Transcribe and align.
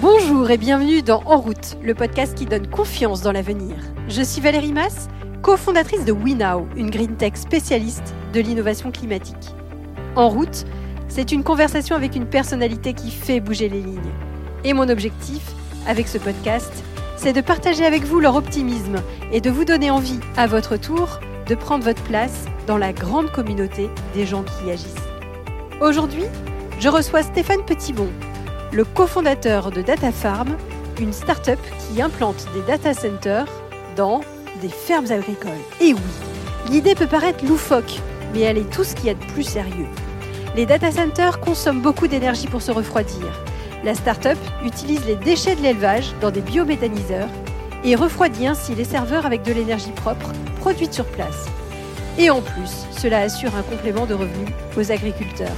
Bonjour 0.00 0.48
et 0.48 0.58
bienvenue 0.58 1.02
dans 1.02 1.24
En 1.24 1.38
route, 1.38 1.76
le 1.82 1.92
podcast 1.92 2.36
qui 2.36 2.46
donne 2.46 2.68
confiance 2.68 3.20
dans 3.20 3.32
l'avenir. 3.32 3.74
Je 4.06 4.22
suis 4.22 4.40
Valérie 4.40 4.72
Mass, 4.72 5.08
cofondatrice 5.42 6.04
de 6.04 6.12
WeNow, 6.12 6.68
une 6.76 6.88
green 6.88 7.16
tech 7.16 7.32
spécialiste 7.34 8.14
de 8.32 8.38
l'innovation 8.38 8.92
climatique. 8.92 9.34
En 10.14 10.28
route, 10.28 10.66
c'est 11.08 11.32
une 11.32 11.42
conversation 11.42 11.96
avec 11.96 12.14
une 12.14 12.26
personnalité 12.26 12.92
qui 12.92 13.10
fait 13.10 13.40
bouger 13.40 13.68
les 13.68 13.80
lignes. 13.80 14.12
Et 14.62 14.72
mon 14.72 14.88
objectif, 14.88 15.42
avec 15.88 16.06
ce 16.06 16.18
podcast, 16.18 16.72
c'est 17.16 17.32
de 17.32 17.40
partager 17.40 17.84
avec 17.84 18.04
vous 18.04 18.20
leur 18.20 18.36
optimisme 18.36 19.02
et 19.32 19.40
de 19.40 19.50
vous 19.50 19.64
donner 19.64 19.90
envie, 19.90 20.20
à 20.36 20.46
votre 20.46 20.76
tour, 20.76 21.18
de 21.48 21.56
prendre 21.56 21.82
votre 21.82 22.04
place 22.04 22.44
dans 22.68 22.78
la 22.78 22.92
grande 22.92 23.32
communauté 23.32 23.90
des 24.14 24.26
gens 24.26 24.44
qui 24.44 24.70
agissent. 24.70 24.94
Aujourd'hui, 25.80 26.24
je 26.78 26.88
reçois 26.88 27.24
Stéphane 27.24 27.64
Petitbon, 27.66 28.08
le 28.72 28.84
cofondateur 28.84 29.70
de 29.70 29.82
Data 29.82 30.12
Farm, 30.12 30.56
une 31.00 31.12
start-up 31.12 31.58
qui 31.78 32.02
implante 32.02 32.46
des 32.54 32.60
data 32.62 32.92
centers 32.92 33.46
dans 33.96 34.20
des 34.60 34.68
fermes 34.68 35.10
agricoles. 35.10 35.52
Et 35.80 35.94
oui, 35.94 36.00
l'idée 36.70 36.94
peut 36.94 37.06
paraître 37.06 37.44
loufoque, 37.46 38.00
mais 38.34 38.40
elle 38.40 38.58
est 38.58 38.70
tout 38.70 38.84
ce 38.84 38.94
qu'il 38.94 39.06
y 39.06 39.10
a 39.10 39.14
de 39.14 39.32
plus 39.32 39.44
sérieux. 39.44 39.86
Les 40.56 40.66
data 40.66 40.90
centers 40.90 41.40
consomment 41.40 41.80
beaucoup 41.80 42.08
d'énergie 42.08 42.46
pour 42.46 42.62
se 42.62 42.72
refroidir. 42.72 43.26
La 43.84 43.94
start-up 43.94 44.38
utilise 44.64 45.04
les 45.06 45.16
déchets 45.16 45.54
de 45.54 45.62
l'élevage 45.62 46.12
dans 46.20 46.30
des 46.30 46.40
biométhaniseurs 46.40 47.28
et 47.84 47.94
refroidit 47.94 48.48
ainsi 48.48 48.74
les 48.74 48.84
serveurs 48.84 49.24
avec 49.24 49.42
de 49.42 49.52
l'énergie 49.52 49.92
propre 49.92 50.32
produite 50.58 50.92
sur 50.92 51.04
place. 51.04 51.46
Et 52.18 52.28
en 52.30 52.40
plus, 52.40 52.86
cela 52.90 53.20
assure 53.20 53.54
un 53.54 53.62
complément 53.62 54.04
de 54.04 54.14
revenus 54.14 54.48
aux 54.76 54.90
agriculteurs. 54.90 55.56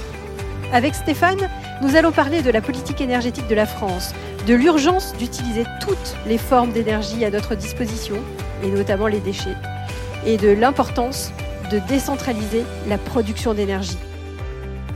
Avec 0.72 0.94
Stéphane, 0.94 1.48
nous 1.80 1.96
allons 1.96 2.12
parler 2.12 2.42
de 2.42 2.50
la 2.50 2.60
politique 2.60 3.00
énergétique 3.00 3.48
de 3.48 3.54
la 3.54 3.66
France, 3.66 4.14
de 4.46 4.54
l'urgence 4.54 5.14
d'utiliser 5.18 5.64
toutes 5.80 6.16
les 6.26 6.38
formes 6.38 6.72
d'énergie 6.72 7.24
à 7.24 7.30
notre 7.30 7.54
disposition, 7.54 8.16
et 8.62 8.68
notamment 8.68 9.06
les 9.06 9.20
déchets, 9.20 9.56
et 10.26 10.36
de 10.36 10.50
l'importance 10.50 11.32
de 11.70 11.78
décentraliser 11.88 12.64
la 12.88 12.98
production 12.98 13.54
d'énergie. 13.54 13.98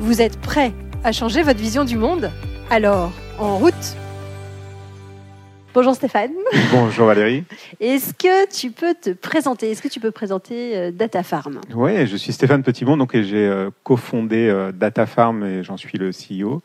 Vous 0.01 0.21
êtes 0.21 0.39
prêts 0.41 0.73
à 1.05 1.13
changer 1.13 1.43
votre 1.43 1.61
vision 1.61 1.85
du 1.85 1.97
monde? 1.97 2.31
Alors, 2.71 3.13
en 3.39 3.57
route 3.57 3.97
Bonjour 5.75 5.97
Stéphane. 5.97 6.31
Bonjour 6.71 7.09
Valérie. 7.09 7.43
Est-ce 7.81 8.15
que 8.15 8.49
tu 8.49 8.71
peux 8.71 8.95
te 8.95 9.11
présenter 9.11 9.73
Est-ce 9.73 9.83
que 9.83 9.89
tu 9.89 9.99
peux 9.99 10.13
présenter 10.13 10.77
euh, 10.77 10.93
DataFarm? 10.93 11.61
Oui, 11.75 12.07
je 12.07 12.17
suis 12.17 12.33
Stéphane 12.33 12.63
Petitbon, 12.63 12.97
donc 12.97 13.11
j'ai 13.21 13.49
euh, 13.49 13.71
cofondé 13.83 14.49
euh, 14.49 14.71
DataFarm 14.71 15.43
et 15.43 15.65
j'en 15.65 15.77
suis 15.77 15.99
le 15.99 16.11
CEO. 16.11 16.63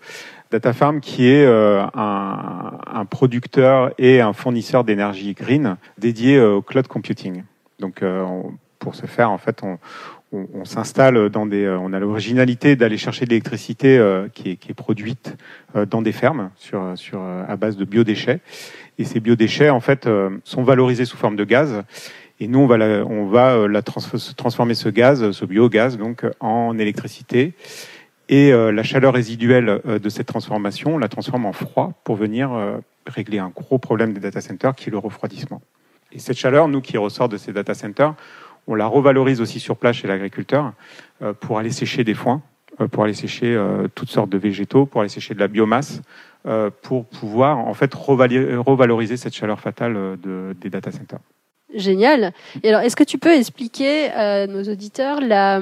DataFarm 0.52 1.02
qui 1.02 1.28
est 1.28 1.44
un, 1.44 1.90
un, 1.96 3.06
producteur 3.06 3.94
et 3.98 4.22
un 4.22 4.34
fournisseur 4.34 4.84
d'énergie 4.84 5.34
green 5.34 5.78
dédié 5.98 6.40
au 6.40 6.62
cloud 6.62 6.88
computing. 6.88 7.44
Donc 7.80 8.04
pour 8.78 8.94
ce 8.94 9.08
faire, 9.08 9.32
en 9.32 9.38
fait, 9.38 9.62
on, 9.64 9.78
on, 10.32 10.48
on 10.54 10.66
s'installe 10.66 11.30
dans 11.30 11.46
des, 11.46 11.68
on 11.68 11.94
a 11.94 12.00
l'originalité 12.00 12.76
d'aller 12.76 12.98
chercher 12.98 13.26
de 13.26 13.30
l'électricité 13.30 14.04
qui, 14.34 14.52
est, 14.52 14.56
qui 14.56 14.72
est 14.72 14.74
produite 14.74 15.36
dans 15.88 16.02
des 16.02 16.14
fermes 16.14 16.50
sur, 16.56 16.94
sur 16.96 17.22
à 17.22 17.56
base 17.56 17.78
de 17.78 17.86
biodéchets 17.86 18.40
et 19.00 19.06
ces 19.06 19.22
biodéchets, 19.22 19.70
en 19.70 19.80
fait, 19.80 20.06
euh, 20.06 20.30
sont 20.44 20.62
valorisés 20.62 21.06
sous 21.06 21.16
forme 21.16 21.38
de 21.38 21.46
gaz. 21.46 21.84
Et 22.42 22.48
nous, 22.48 22.60
on 22.60 23.26
va, 23.26 23.54
euh, 23.54 23.82
transformer 24.36 24.74
ce 24.74 24.90
gaz, 24.90 25.32
ce 25.32 25.46
biogaz, 25.46 25.98
donc, 25.98 26.26
en 26.42 26.78
électricité. 26.78 27.54
Et 28.28 28.54
euh, 28.54 28.72
la 28.72 28.84
chaleur 28.84 29.14
résiduelle 29.14 29.82
de 29.86 30.10
cette 30.10 30.28
transformation, 30.28 30.96
on 30.96 30.98
la 30.98 31.08
transforme 31.08 31.46
en 31.46 31.54
froid 31.54 31.94
pour 32.04 32.18
venir 32.18 32.52
régler 33.08 33.40
un 33.40 33.50
gros 33.50 33.78
problème 33.78 34.14
des 34.14 34.20
data 34.20 34.42
centers 34.42 34.76
qui 34.76 34.90
est 34.90 34.92
le 34.92 34.98
refroidissement. 34.98 35.62
Et 36.12 36.20
cette 36.20 36.38
chaleur, 36.38 36.68
nous 36.68 36.82
qui 36.82 36.98
ressort 36.98 37.30
de 37.30 37.38
ces 37.38 37.54
data 37.54 37.74
centers, 37.74 38.16
on 38.68 38.76
la 38.76 38.86
revalorise 38.86 39.42
aussi 39.42 39.60
sur 39.60 39.78
place 39.78 39.96
chez 39.96 40.08
l'agriculteur 40.08 40.74
pour 41.40 41.58
aller 41.58 41.72
sécher 41.72 42.04
des 42.04 42.14
foins, 42.14 42.42
pour 42.88 43.04
aller 43.04 43.14
sécher 43.14 43.58
toutes 43.96 44.10
sortes 44.10 44.30
de 44.30 44.38
végétaux, 44.38 44.86
pour 44.86 45.02
aller 45.02 45.10
sécher 45.10 45.34
de 45.34 45.40
la 45.40 45.48
biomasse, 45.48 46.02
euh, 46.46 46.70
pour 46.84 47.06
pouvoir 47.06 47.58
en 47.58 47.74
fait 47.74 47.94
revaloriser 47.94 49.18
cette 49.18 49.36
chaleur 49.36 49.60
fatale 49.60 49.98
euh, 49.98 50.16
de, 50.16 50.56
des 50.62 50.70
data 50.70 50.90
centers. 50.90 51.20
Génial. 51.76 52.32
Et 52.64 52.70
alors, 52.70 52.80
est-ce 52.80 52.96
que 52.96 53.04
tu 53.04 53.18
peux 53.18 53.34
expliquer 53.34 54.10
à 54.12 54.48
nos 54.48 54.64
auditeurs 54.64 55.20
la, 55.20 55.62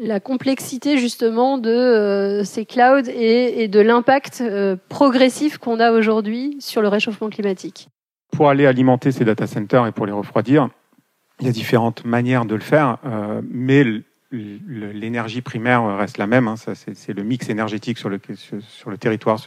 la 0.00 0.20
complexité 0.20 0.96
justement 0.96 1.58
de 1.58 1.68
euh, 1.68 2.42
ces 2.42 2.64
clouds 2.64 3.06
et, 3.06 3.62
et 3.62 3.68
de 3.68 3.80
l'impact 3.80 4.42
progressif 4.88 5.58
qu'on 5.58 5.78
a 5.78 5.92
aujourd'hui 5.92 6.56
sur 6.58 6.80
le 6.80 6.88
réchauffement 6.88 7.28
climatique? 7.28 7.88
Pour 8.32 8.48
aller 8.48 8.64
alimenter 8.64 9.12
ces 9.12 9.26
data 9.26 9.46
centers 9.46 9.86
et 9.86 9.92
pour 9.92 10.06
les 10.06 10.12
refroidir, 10.12 10.70
il 11.40 11.46
y 11.46 11.50
a 11.50 11.52
différentes 11.52 12.04
manières 12.06 12.46
de 12.46 12.54
le 12.54 12.62
faire, 12.62 12.96
euh, 13.04 13.42
mais 13.48 13.84
l'énergie 14.66 15.42
primaire 15.42 15.84
reste 15.96 16.18
la 16.18 16.26
même. 16.26 16.48
Hein, 16.48 16.54
c'est 16.56 17.12
le 17.12 17.22
mix 17.22 17.48
énergétique 17.48 17.98
sur 17.98 18.08
le, 18.08 18.20
sur 18.60 18.90
le 18.90 18.98
territoire 18.98 19.40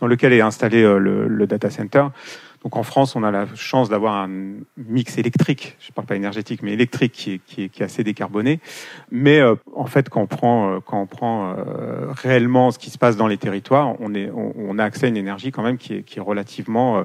dans 0.00 0.06
lequel 0.06 0.32
est 0.32 0.40
installé 0.40 0.82
euh, 0.82 0.98
le, 0.98 1.46
data 1.46 1.70
center. 1.70 2.06
Donc 2.62 2.76
en 2.76 2.82
France, 2.82 3.16
on 3.16 3.22
a 3.22 3.30
la 3.30 3.46
chance 3.54 3.88
d'avoir 3.88 4.16
un 4.16 4.28
mix 4.76 5.16
électrique, 5.16 5.78
je 5.80 5.88
ne 5.90 5.94
parle 5.94 6.06
pas 6.06 6.16
énergétique, 6.16 6.62
mais 6.62 6.72
électrique 6.74 7.12
qui 7.12 7.32
est, 7.32 7.38
qui 7.38 7.62
est, 7.64 7.68
qui 7.70 7.82
est 7.82 7.86
assez 7.86 8.04
décarboné. 8.04 8.60
Mais 9.10 9.40
euh, 9.40 9.54
en 9.74 9.86
fait, 9.86 10.10
quand 10.10 10.20
on 10.20 10.26
prend, 10.26 10.74
euh, 10.74 10.80
quand 10.84 11.00
on 11.00 11.06
prend 11.06 11.56
réellement 12.10 12.70
ce 12.70 12.78
qui 12.78 12.90
se 12.90 12.98
passe 12.98 13.16
dans 13.16 13.26
les 13.26 13.38
territoires, 13.38 13.94
on, 14.00 14.14
est, 14.14 14.30
on, 14.34 14.78
a 14.78 14.84
accès 14.84 15.06
à 15.06 15.08
une 15.08 15.16
énergie 15.16 15.52
quand 15.52 15.62
même 15.62 15.78
qui 15.78 15.94
est, 15.94 16.02
qui 16.02 16.18
est 16.18 16.22
relativement 16.22 17.04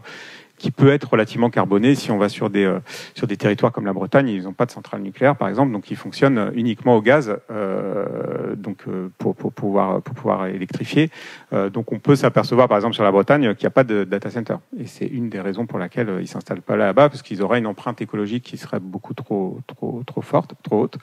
qui 0.57 0.71
peut 0.71 0.89
être 0.89 1.11
relativement 1.11 1.49
carboné 1.49 1.95
si 1.95 2.11
on 2.11 2.17
va 2.17 2.29
sur 2.29 2.49
des, 2.49 2.65
euh, 2.65 2.79
sur 3.13 3.27
des 3.27 3.37
territoires 3.37 3.71
comme 3.71 3.85
la 3.85 3.93
Bretagne. 3.93 4.29
Ils 4.29 4.43
n'ont 4.43 4.53
pas 4.53 4.65
de 4.65 4.71
centrale 4.71 5.01
nucléaire, 5.01 5.35
par 5.35 5.47
exemple, 5.49 5.71
donc 5.71 5.91
ils 5.91 5.97
fonctionnent 5.97 6.51
uniquement 6.55 6.95
au 6.95 7.01
gaz 7.01 7.37
euh, 7.51 8.55
donc, 8.55 8.83
euh, 8.87 9.09
pour, 9.17 9.35
pour, 9.35 9.53
pouvoir, 9.53 10.01
pour 10.01 10.15
pouvoir 10.15 10.47
électrifier. 10.47 11.09
Euh, 11.53 11.69
donc 11.69 11.91
on 11.91 11.99
peut 11.99 12.15
s'apercevoir, 12.15 12.67
par 12.67 12.77
exemple, 12.77 12.95
sur 12.95 13.03
la 13.03 13.11
Bretagne, 13.11 13.55
qu'il 13.55 13.65
n'y 13.65 13.67
a 13.67 13.71
pas 13.71 13.83
de 13.83 14.03
data 14.03 14.29
center. 14.29 14.55
Et 14.79 14.85
c'est 14.85 15.05
une 15.05 15.29
des 15.29 15.41
raisons 15.41 15.65
pour 15.65 15.79
laquelle 15.79 16.19
ils 16.21 16.27
s'installent 16.27 16.61
pas 16.61 16.75
là-bas, 16.75 17.09
parce 17.09 17.21
qu'ils 17.21 17.41
auraient 17.41 17.59
une 17.59 17.67
empreinte 17.67 18.01
écologique 18.01 18.43
qui 18.43 18.57
serait 18.57 18.79
beaucoup 18.79 19.13
trop, 19.13 19.59
trop, 19.67 20.03
trop 20.05 20.21
forte, 20.21 20.53
trop 20.63 20.83
haute. 20.83 20.97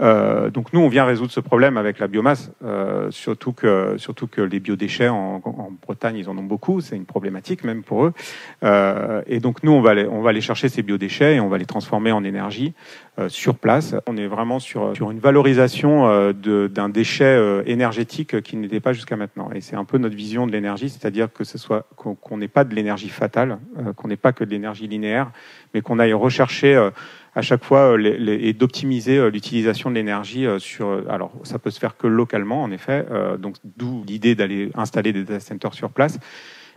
Euh, 0.00 0.50
donc 0.50 0.72
nous, 0.72 0.80
on 0.80 0.88
vient 0.88 1.04
résoudre 1.04 1.32
ce 1.32 1.40
problème 1.40 1.76
avec 1.76 1.98
la 1.98 2.06
biomasse, 2.06 2.52
euh, 2.64 3.10
surtout 3.10 3.52
que 3.52 3.96
surtout 3.98 4.26
que 4.26 4.40
les 4.40 4.60
biodéchets 4.60 5.08
en, 5.08 5.40
Bretagne, 5.82 6.16
ils 6.16 6.28
en 6.28 6.36
ont 6.38 6.44
beaucoup, 6.44 6.80
c'est 6.80 6.96
une 6.96 7.04
problématique 7.04 7.64
même 7.64 7.82
pour 7.82 8.04
eux. 8.04 8.12
Euh, 8.64 9.22
et 9.26 9.40
donc 9.40 9.62
nous, 9.62 9.72
on 9.72 9.80
va 9.80 9.90
aller, 9.90 10.06
on 10.06 10.22
va 10.22 10.30
aller 10.30 10.40
chercher 10.40 10.68
ces 10.68 10.82
biodéchets 10.82 11.36
et 11.36 11.40
on 11.40 11.48
va 11.48 11.58
les 11.58 11.66
transformer 11.66 12.12
en 12.12 12.24
énergie 12.24 12.74
sur 13.28 13.56
place. 13.56 13.94
On 14.06 14.16
est 14.16 14.26
vraiment 14.26 14.58
sur 14.58 14.96
sur 14.96 15.10
une 15.10 15.18
valorisation 15.18 16.08
euh, 16.08 16.32
d'un 16.68 16.88
déchet 16.88 17.24
euh, 17.24 17.62
énergétique 17.66 18.40
qui 18.42 18.56
n'était 18.56 18.80
pas 18.80 18.92
jusqu'à 18.92 19.16
maintenant. 19.16 19.50
Et 19.54 19.60
c'est 19.60 19.76
un 19.76 19.84
peu 19.84 19.98
notre 19.98 20.16
vision 20.16 20.46
de 20.46 20.52
l'énergie, 20.52 20.88
c'est-à-dire 20.88 21.32
que 21.32 21.44
ce 21.44 21.58
soit 21.58 21.86
qu'on 21.96 22.36
n'ait 22.36 22.48
pas 22.48 22.64
de 22.64 22.74
l'énergie 22.74 23.08
fatale, 23.08 23.58
qu'on 23.96 24.08
n'ait 24.08 24.16
pas 24.16 24.32
que 24.32 24.44
de 24.44 24.50
l'énergie 24.50 24.86
linéaire, 24.86 25.30
mais 25.74 25.80
qu'on 25.80 25.98
aille 25.98 26.12
rechercher 26.12 26.90
à 27.34 27.42
chaque 27.42 27.64
fois 27.64 27.96
euh, 27.96 28.38
et 28.40 28.52
d'optimiser 28.52 29.18
euh, 29.18 29.30
l'utilisation 29.30 29.90
de 29.90 29.94
l'énergie 29.94 30.46
euh, 30.46 30.58
sur. 30.58 31.04
Alors, 31.08 31.32
ça 31.44 31.58
peut 31.58 31.70
se 31.70 31.78
faire 31.78 31.96
que 31.96 32.06
localement, 32.06 32.62
en 32.62 32.70
effet. 32.70 33.06
donc, 33.38 33.56
d'où 33.64 34.04
l'idée 34.06 34.34
d'aller 34.34 34.70
installer 34.74 35.12
des 35.12 35.24
data 35.24 35.40
centers 35.40 35.74
sur 35.74 35.90
place. 35.90 36.18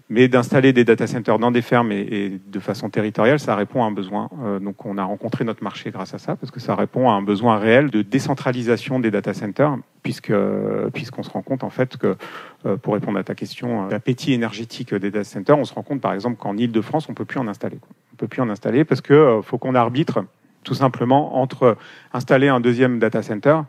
Mais 0.09 0.27
d'installer 0.27 0.73
des 0.73 0.83
data 0.83 1.07
centers 1.07 1.39
dans 1.39 1.51
des 1.51 1.61
fermes 1.61 1.91
et, 1.91 2.39
de 2.45 2.59
façon 2.59 2.89
territoriale, 2.89 3.39
ça 3.39 3.55
répond 3.55 3.83
à 3.83 3.87
un 3.87 3.91
besoin. 3.91 4.29
donc, 4.61 4.85
on 4.85 4.97
a 4.97 5.03
rencontré 5.03 5.45
notre 5.45 5.63
marché 5.63 5.91
grâce 5.91 6.13
à 6.13 6.17
ça, 6.17 6.35
parce 6.35 6.51
que 6.51 6.59
ça 6.59 6.75
répond 6.75 7.09
à 7.09 7.13
un 7.13 7.21
besoin 7.21 7.57
réel 7.57 7.89
de 7.89 8.01
décentralisation 8.01 8.99
des 8.99 9.11
data 9.11 9.33
centers, 9.33 9.77
puisque 10.03 10.33
puisqu'on 10.93 11.23
se 11.23 11.29
rend 11.29 11.41
compte 11.41 11.63
en 11.63 11.69
fait 11.69 11.97
que, 11.97 12.15
pour 12.81 12.93
répondre 12.95 13.17
à 13.17 13.23
ta 13.23 13.33
question, 13.33 13.87
l'appétit 13.87 14.33
énergétique 14.33 14.93
des 14.93 15.09
data 15.09 15.23
centers, 15.23 15.57
on 15.57 15.63
se 15.63 15.73
rend 15.73 15.83
compte 15.83 16.01
par 16.01 16.13
exemple 16.13 16.35
qu'en 16.37 16.57
Île-de-France, 16.57 17.07
on 17.09 17.13
peut 17.13 17.25
plus 17.25 17.39
en 17.39 17.47
installer. 17.47 17.79
On 18.11 18.15
peut 18.17 18.27
plus 18.27 18.41
en 18.41 18.49
installer 18.49 18.83
parce 18.83 19.01
que 19.01 19.39
faut 19.41 19.57
qu'on 19.57 19.73
arbitre 19.73 20.25
tout 20.63 20.73
simplement 20.73 21.37
entre 21.41 21.77
installer 22.13 22.47
un 22.47 22.59
deuxième 22.59 22.99
data 22.99 23.21
center 23.21 23.59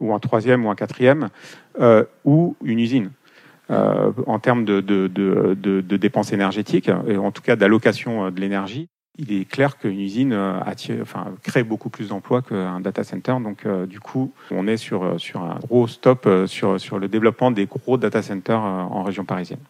ou 0.00 0.14
un 0.14 0.18
troisième 0.18 0.64
ou 0.64 0.70
un 0.70 0.74
quatrième 0.74 1.28
euh, 1.80 2.04
ou 2.24 2.56
une 2.64 2.78
usine. 2.78 3.10
Euh, 3.70 4.12
en 4.26 4.38
termes 4.38 4.64
de, 4.64 4.80
de, 4.80 5.08
de, 5.08 5.54
de, 5.54 5.96
dépenses 5.96 6.34
énergétiques 6.34 6.90
et 7.08 7.16
en 7.16 7.30
tout 7.30 7.40
cas 7.40 7.56
d'allocation 7.56 8.26
euh, 8.26 8.30
de 8.30 8.38
l'énergie, 8.38 8.88
il 9.16 9.32
est 9.32 9.46
clair 9.46 9.78
qu'une 9.78 10.00
usine 10.00 10.32
attire, 10.32 10.96
enfin, 11.00 11.26
crée 11.42 11.62
beaucoup 11.62 11.88
plus 11.88 12.08
d'emplois 12.08 12.42
qu'un 12.42 12.80
data 12.80 13.04
center. 13.04 13.36
Donc, 13.42 13.64
du 13.86 14.00
coup, 14.00 14.32
on 14.50 14.66
est 14.66 14.76
sur, 14.76 15.20
sur 15.20 15.42
un 15.42 15.60
gros 15.60 15.86
stop 15.86 16.28
sur, 16.46 16.80
sur 16.80 16.98
le 16.98 17.06
développement 17.06 17.52
des 17.52 17.66
gros 17.66 17.96
data 17.96 18.22
centers 18.22 18.60
en 18.60 19.04
région 19.04 19.24
parisienne. 19.24 19.60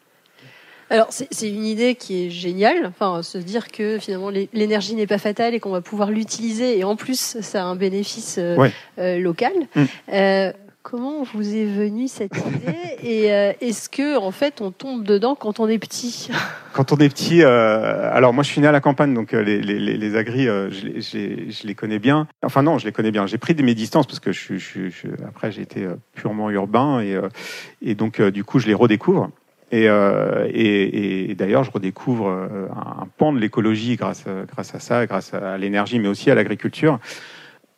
Alors 0.90 1.08
c'est 1.10 1.48
une 1.48 1.64
idée 1.64 1.94
qui 1.94 2.26
est 2.26 2.30
géniale, 2.30 2.86
enfin 2.86 3.22
se 3.22 3.38
dire 3.38 3.68
que 3.68 3.98
finalement 3.98 4.30
l'énergie 4.30 4.94
n'est 4.94 5.06
pas 5.06 5.18
fatale 5.18 5.54
et 5.54 5.60
qu'on 5.60 5.70
va 5.70 5.80
pouvoir 5.80 6.10
l'utiliser 6.10 6.78
et 6.78 6.84
en 6.84 6.94
plus 6.94 7.38
ça 7.40 7.62
a 7.62 7.64
un 7.64 7.76
bénéfice 7.76 8.36
euh, 8.38 8.68
euh, 8.98 9.18
local. 9.18 9.52
Mm. 9.74 9.84
Euh, 10.12 10.52
Comment 10.84 11.22
vous 11.22 11.56
est 11.56 11.64
venue 11.64 12.08
cette 12.08 12.36
idée 12.36 12.76
Et 13.02 13.32
euh, 13.32 13.54
est-ce 13.62 13.88
que, 13.88 14.18
en 14.18 14.30
fait, 14.30 14.60
on 14.60 14.70
tombe 14.70 15.02
dedans 15.02 15.34
quand 15.34 15.58
on 15.58 15.66
est 15.66 15.78
petit? 15.78 16.30
Quand 16.74 16.92
on 16.92 16.96
est 16.96 17.08
petit, 17.08 17.42
euh, 17.42 18.10
alors 18.12 18.34
moi 18.34 18.42
je 18.42 18.50
suis 18.50 18.60
né 18.60 18.66
à 18.66 18.72
la 18.72 18.80
campagne, 18.80 19.14
donc 19.14 19.32
euh, 19.32 19.42
les, 19.42 20.16
agris, 20.16 20.44
je, 20.44 21.66
les 21.66 21.74
connais 21.74 22.00
bien. 22.00 22.26
Enfin 22.42 22.62
non, 22.62 22.78
je 22.78 22.84
les 22.84 22.92
connais 22.92 23.12
bien. 23.12 23.26
J'ai 23.26 23.38
pris 23.38 23.54
mes 23.54 23.74
distances 23.74 24.06
parce 24.06 24.18
que 24.18 24.32
après 25.26 25.52
j'ai 25.52 25.62
été 25.62 25.88
purement 26.14 26.50
urbain 26.50 27.00
et, 27.80 27.94
donc 27.94 28.20
du 28.20 28.42
coup 28.42 28.58
je 28.58 28.66
les 28.66 28.74
redécouvre. 28.74 29.30
Et, 29.70 29.86
d'ailleurs, 31.38 31.64
je 31.64 31.70
redécouvre 31.70 32.28
un 32.28 33.06
pan 33.16 33.32
de 33.32 33.38
l'écologie 33.38 33.96
grâce 33.96 34.26
à 34.26 34.80
ça, 34.80 35.06
grâce 35.06 35.32
à 35.32 35.56
l'énergie, 35.56 36.00
mais 36.00 36.08
aussi 36.08 36.30
à 36.30 36.34
l'agriculture 36.34 36.98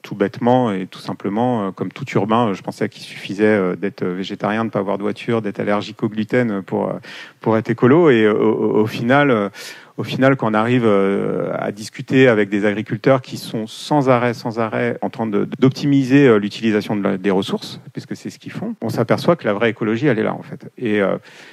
tout 0.06 0.14
bêtement 0.14 0.70
et 0.70 0.87
tout 0.87 1.00
simplement, 1.00 1.67
euh, 1.67 1.70
comme 1.73 1.91
tout 1.91 2.08
urbain, 2.14 2.53
je 2.53 2.62
pensais 2.62 2.88
qu'il 2.88 3.03
suffisait 3.03 3.44
euh, 3.44 3.75
d'être 3.75 4.05
végétarien, 4.05 4.61
de 4.61 4.67
ne 4.67 4.70
pas 4.70 4.79
avoir 4.79 4.99
de 4.99 5.03
voiture, 5.03 5.43
d'être 5.43 5.58
allergique 5.58 6.00
au 6.05 6.08
gluten 6.08 6.62
pour, 6.62 6.88
euh, 6.88 6.93
pour 7.41 7.56
être 7.56 7.70
écolo. 7.70 8.08
Et 8.11 8.29
au, 8.29 8.87
final, 8.87 9.50
au 9.97 10.05
final, 10.05 10.37
quand 10.37 10.49
on 10.49 10.55
arrive 10.55 10.87
à 10.87 11.73
discuter 11.73 12.29
avec 12.29 12.49
des 12.49 12.64
agriculteurs 12.64 13.20
qui 13.20 13.37
sont 13.37 13.67
sans 13.67 14.08
arrêt, 14.08 14.32
sans 14.32 14.61
arrêt, 14.61 14.97
en 15.03 15.11
train 15.11 15.26
d'optimiser 15.26 16.38
l'utilisation 16.38 16.94
des 16.97 17.31
ressources, 17.31 17.81
puisque 17.93 18.14
c'est 18.14 18.31
ce 18.31 18.38
qu'ils 18.38 18.53
font, 18.53 18.76
on 18.81 18.88
s'aperçoit 18.88 19.35
que 19.35 19.44
la 19.44 19.55
vraie 19.55 19.70
écologie, 19.70 20.06
elle 20.06 20.19
est 20.19 20.25
là 20.25 20.35
en 20.35 20.43
fait. 20.43 20.70
Et 20.79 21.00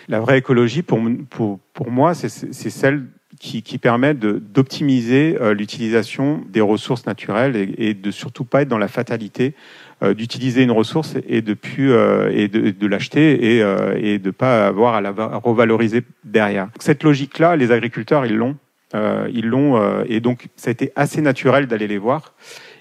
la 0.07 0.19
vraie 0.19 0.37
écologie, 0.37 0.83
pour, 0.83 0.99
pour, 1.29 1.59
pour 1.73 1.91
moi, 1.91 2.13
c'est 2.13 2.29
celle 2.29 3.05
qui, 3.39 3.63
qui 3.63 3.77
permet 3.77 4.13
d'optimiser 4.13 5.37
euh, 5.39 5.53
l'utilisation 5.53 6.43
des 6.49 6.61
ressources 6.61 7.05
naturelles 7.05 7.55
et, 7.55 7.89
et, 7.89 7.93
de 7.93 8.11
surtout 8.11 8.45
pas 8.45 8.61
être 8.61 8.67
dans 8.67 8.77
la 8.77 8.87
fatalité 8.87 9.53
euh, 10.01 10.13
d'utiliser 10.13 10.63
une 10.63 10.71
ressource 10.71 11.15
et 11.27 11.41
de 11.41 11.55
euh, 11.79 12.29
et 12.33 12.47
de, 12.47 12.71
de 12.71 12.87
l'acheter 12.87 13.57
et, 13.57 13.63
et 13.97 14.19
de 14.19 14.31
pas 14.31 14.67
avoir 14.67 14.95
à 14.95 15.01
la 15.01 15.11
revaloriser 15.11 16.03
derrière. 16.23 16.69
Cette 16.79 17.03
logique-là, 17.03 17.55
les 17.55 17.71
agriculteurs, 17.71 18.25
ils 18.25 18.35
l'ont, 18.35 18.57
ils 18.93 19.45
l'ont 19.45 20.03
et 20.05 20.19
donc 20.19 20.47
ça 20.55 20.69
a 20.69 20.71
été 20.71 20.91
assez 20.95 21.21
naturel 21.21 21.67
d'aller 21.67 21.87
les 21.87 21.97
voir 21.97 22.33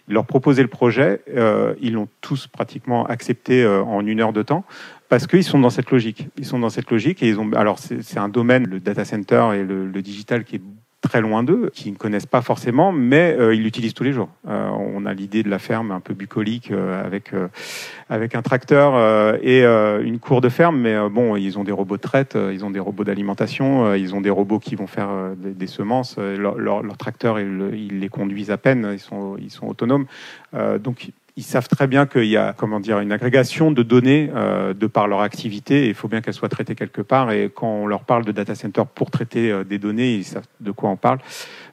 leur 0.08 0.26
proposer 0.26 0.62
le 0.62 0.68
projet. 0.68 1.20
Euh, 1.34 1.74
ils 1.80 1.94
l'ont 1.94 2.08
tous 2.20 2.46
pratiquement 2.46 3.06
accepté 3.06 3.62
euh, 3.62 3.82
en 3.82 4.06
une 4.06 4.20
heure 4.20 4.32
de 4.32 4.42
temps 4.42 4.64
parce 5.12 5.26
qu'ils 5.26 5.44
sont 5.44 5.58
dans 5.58 5.68
cette 5.68 5.90
logique. 5.90 6.28
Ils 6.38 6.46
sont 6.46 6.58
dans 6.58 6.70
cette 6.70 6.90
logique 6.90 7.22
et 7.22 7.28
ils 7.28 7.38
ont. 7.38 7.52
Alors 7.52 7.78
c'est 7.78 8.16
un 8.16 8.30
domaine, 8.30 8.66
le 8.66 8.80
data 8.80 9.04
center 9.04 9.50
et 9.52 9.62
le, 9.62 10.00
digital, 10.00 10.42
qui 10.42 10.56
est 10.56 10.62
très 11.02 11.20
loin 11.20 11.42
d'eux, 11.42 11.70
qui 11.74 11.90
ne 11.92 11.96
connaissent 11.96 12.24
pas 12.24 12.40
forcément, 12.40 12.92
mais 12.92 13.36
euh, 13.38 13.54
ils 13.54 13.62
l'utilisent 13.62 13.92
tous 13.92 14.04
les 14.04 14.14
jours. 14.14 14.30
Euh, 14.48 14.70
on 14.70 15.04
a 15.04 15.12
l'idée 15.12 15.42
de 15.42 15.50
la 15.50 15.58
ferme 15.58 15.90
un 15.90 16.00
peu 16.00 16.14
bucolique 16.14 16.70
euh, 16.70 17.04
avec 17.04 17.34
avec 18.08 18.34
un 18.34 18.40
tracteur 18.40 18.94
et 19.42 19.64
une 19.64 20.18
cour 20.18 20.40
de 20.40 20.48
ferme, 20.48 20.80
mais 20.80 20.96
bon, 21.10 21.36
ils 21.36 21.58
ont 21.58 21.64
des 21.64 21.72
robots 21.72 21.98
de 21.98 22.02
traite, 22.02 22.38
ils 22.50 22.64
ont 22.64 22.70
des 22.70 22.80
robots 22.80 23.04
d'alimentation, 23.04 23.94
ils 23.94 24.14
ont 24.14 24.22
des 24.22 24.30
robots 24.30 24.60
qui 24.60 24.76
vont 24.76 24.86
faire 24.86 25.10
des, 25.36 25.66
semences. 25.66 26.16
Leur, 26.16 26.56
leur, 26.56 26.82
leur 26.82 26.96
tracteur, 26.96 27.38
ils, 27.38 27.70
ils, 27.74 28.00
les 28.00 28.08
conduisent 28.08 28.50
à 28.50 28.56
peine, 28.56 28.88
ils 28.94 28.98
sont 28.98 29.36
ils 29.38 29.50
sont 29.50 29.66
autonomes. 29.66 30.06
donc 30.80 31.12
ils 31.36 31.42
savent 31.42 31.68
très 31.68 31.86
bien 31.86 32.06
qu'il 32.06 32.26
y 32.26 32.36
a 32.36 32.52
comment 32.52 32.80
dire 32.80 33.00
une 33.00 33.12
agrégation 33.12 33.70
de 33.70 33.82
données 33.82 34.30
euh, 34.34 34.74
de 34.74 34.86
par 34.86 35.08
leur 35.08 35.20
activité. 35.20 35.84
Et 35.84 35.88
il 35.88 35.94
faut 35.94 36.08
bien 36.08 36.20
qu'elles 36.20 36.34
soient 36.34 36.48
traitées 36.48 36.74
quelque 36.74 37.00
part. 37.00 37.30
Et 37.32 37.50
quand 37.54 37.68
on 37.68 37.86
leur 37.86 38.04
parle 38.04 38.24
de 38.24 38.32
data 38.32 38.54
center 38.54 38.82
pour 38.94 39.10
traiter 39.10 39.50
euh, 39.50 39.64
des 39.64 39.78
données 39.78 40.14
ils 40.14 40.24
savent 40.24 40.46
de 40.60 40.70
quoi 40.70 40.90
on 40.90 40.96
parle. 40.96 41.18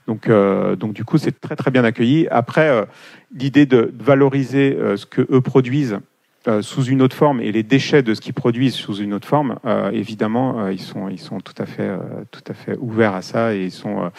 Donc 0.08 0.28
euh, 0.28 0.76
donc 0.76 0.94
du 0.94 1.04
coup 1.04 1.18
c'est 1.18 1.40
très 1.40 1.56
très 1.56 1.72
bien 1.72 1.84
accueilli. 1.84 2.28
Après 2.30 2.70
euh, 2.70 2.86
l'idée 3.36 3.66
de 3.66 3.94
valoriser 4.00 4.76
euh, 4.76 4.98
ce 4.98 5.06
que 5.06 5.28
eux 5.32 5.42
produisent 5.42 6.00
sous 6.62 6.84
une 6.86 7.02
autre 7.02 7.16
forme 7.16 7.42
et 7.42 7.52
les 7.52 7.64
déchets 7.64 8.04
de 8.04 8.14
ce 8.14 8.22
qu'ils 8.22 8.34
produisent 8.34 8.76
sous 8.76 8.96
une 8.96 9.14
autre 9.14 9.28
forme, 9.28 9.58
euh, 9.66 9.92
évidemment, 9.92 10.62
euh, 10.62 10.74
ils 10.74 10.82
sont 10.82 11.10
ils 11.10 11.20
sont 11.20 11.40
tout 11.40 11.54
à 11.58 11.66
fait 11.66 11.90
tout 12.32 12.44
à 12.48 12.54
fait 12.54 12.78
ouverts 12.80 13.14
à 13.14 13.22
ça 13.22 13.54
et 13.56 13.64
ils 13.64 13.72
sont 13.72 14.12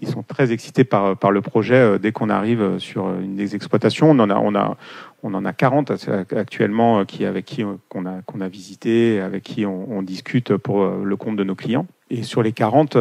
ils 0.00 0.08
sont 0.08 0.22
très 0.22 0.52
excités 0.52 0.84
par 0.84 1.16
par 1.16 1.30
le 1.30 1.40
projet 1.40 1.98
dès 1.98 2.12
qu'on 2.12 2.30
arrive 2.30 2.78
sur 2.78 3.08
une 3.20 3.36
des 3.36 3.54
exploitations. 3.54 4.10
On 4.10 4.18
en 4.18 4.30
a 4.30 4.36
on 4.36 4.54
a 4.54 4.76
on 5.22 5.34
en 5.34 5.44
a 5.44 5.52
40 5.52 5.92
actuellement 6.36 7.04
qui 7.04 7.24
avec 7.24 7.44
qui 7.44 7.64
qu'on 7.88 8.06
a 8.06 8.22
qu'on 8.22 8.40
a 8.40 8.48
visité, 8.48 9.20
avec 9.20 9.42
qui 9.42 9.66
on, 9.66 10.02
discute 10.02 10.56
pour 10.56 10.86
le 10.86 11.16
compte 11.16 11.36
de 11.36 11.44
nos 11.44 11.54
clients. 11.54 11.86
Et 12.10 12.22
sur 12.22 12.42
les 12.42 12.52
40 12.52 12.98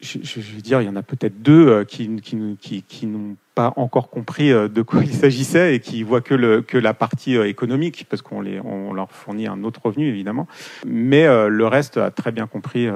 je, 0.00 0.18
je, 0.22 0.40
vais 0.40 0.60
dire, 0.60 0.82
il 0.82 0.86
y 0.86 0.88
en 0.88 0.96
a 0.96 1.02
peut-être 1.02 1.40
deux 1.40 1.84
qui, 1.84 2.14
qui, 2.16 2.58
qui, 2.60 2.82
qui 2.82 3.06
n'ont 3.06 3.36
pas 3.54 3.72
encore 3.76 4.10
compris 4.10 4.52
euh, 4.52 4.68
de 4.68 4.82
quoi 4.82 5.02
il 5.04 5.12
s'agissait 5.12 5.74
et 5.74 5.80
qui 5.80 6.02
voient 6.02 6.20
que, 6.20 6.34
le, 6.34 6.62
que 6.62 6.78
la 6.78 6.94
partie 6.94 7.36
euh, 7.36 7.48
économique, 7.48 8.06
parce 8.08 8.22
qu'on 8.22 8.40
les, 8.40 8.60
on 8.60 8.92
leur 8.92 9.10
fournit 9.10 9.46
un 9.46 9.62
autre 9.64 9.80
revenu 9.84 10.08
évidemment. 10.08 10.46
Mais 10.86 11.26
euh, 11.26 11.48
le 11.48 11.66
reste 11.66 11.96
a 11.96 12.10
très 12.10 12.32
bien 12.32 12.46
compris 12.46 12.88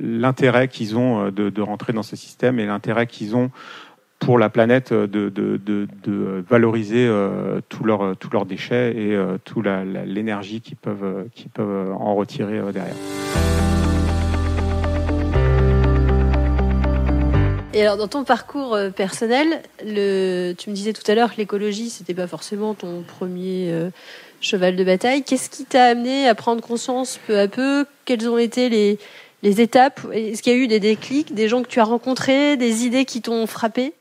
l'intérêt 0.00 0.68
qu'ils 0.68 0.96
ont 0.96 1.30
de, 1.30 1.50
de, 1.50 1.62
rentrer 1.62 1.92
dans 1.92 2.02
ce 2.02 2.16
système 2.16 2.58
et 2.58 2.66
l'intérêt 2.66 3.06
qu'ils 3.06 3.36
ont 3.36 3.50
pour 4.24 4.38
la 4.38 4.48
planète 4.48 4.92
de, 4.92 5.06
de, 5.06 5.28
de, 5.28 5.88
de 6.02 6.44
valoriser 6.48 7.06
euh, 7.06 7.60
tous 7.68 7.84
leurs 7.84 8.16
tous 8.16 8.30
leurs 8.30 8.46
déchets 8.46 8.96
et 8.96 9.14
euh, 9.14 9.36
toute 9.44 9.66
l'énergie 10.06 10.60
qu'ils 10.60 10.76
peuvent, 10.76 11.26
qu'ils 11.34 11.50
peuvent 11.50 11.92
en 11.92 12.14
retirer 12.14 12.60
derrière. 12.72 12.94
Et 17.74 17.82
alors, 17.82 17.96
dans 17.96 18.06
ton 18.06 18.22
parcours 18.22 18.74
euh, 18.74 18.90
personnel, 18.90 19.60
tu 19.80 20.70
me 20.70 20.74
disais 20.74 20.92
tout 20.92 21.02
à 21.10 21.16
l'heure 21.16 21.32
que 21.32 21.38
l'écologie, 21.38 21.90
c'était 21.90 22.14
pas 22.14 22.28
forcément 22.28 22.74
ton 22.74 23.02
premier 23.02 23.72
euh, 23.72 23.90
cheval 24.40 24.76
de 24.76 24.84
bataille. 24.84 25.24
Qu'est-ce 25.24 25.50
qui 25.50 25.64
t'a 25.64 25.86
amené 25.86 26.28
à 26.28 26.36
prendre 26.36 26.62
conscience 26.62 27.18
peu 27.26 27.36
à 27.36 27.48
peu? 27.48 27.84
Quelles 28.04 28.28
ont 28.28 28.38
été 28.38 28.68
les, 28.68 29.00
les 29.42 29.60
étapes? 29.60 30.00
Est-ce 30.12 30.40
qu'il 30.40 30.52
y 30.52 30.56
a 30.56 30.58
eu 30.58 30.68
des 30.68 30.78
déclics, 30.78 31.34
des 31.34 31.48
gens 31.48 31.64
que 31.64 31.68
tu 31.68 31.80
as 31.80 31.84
rencontrés, 31.84 32.56
des 32.56 32.86
idées 32.86 33.04
qui 33.04 33.20
t'ont 33.20 33.44
frappé? 33.48 33.92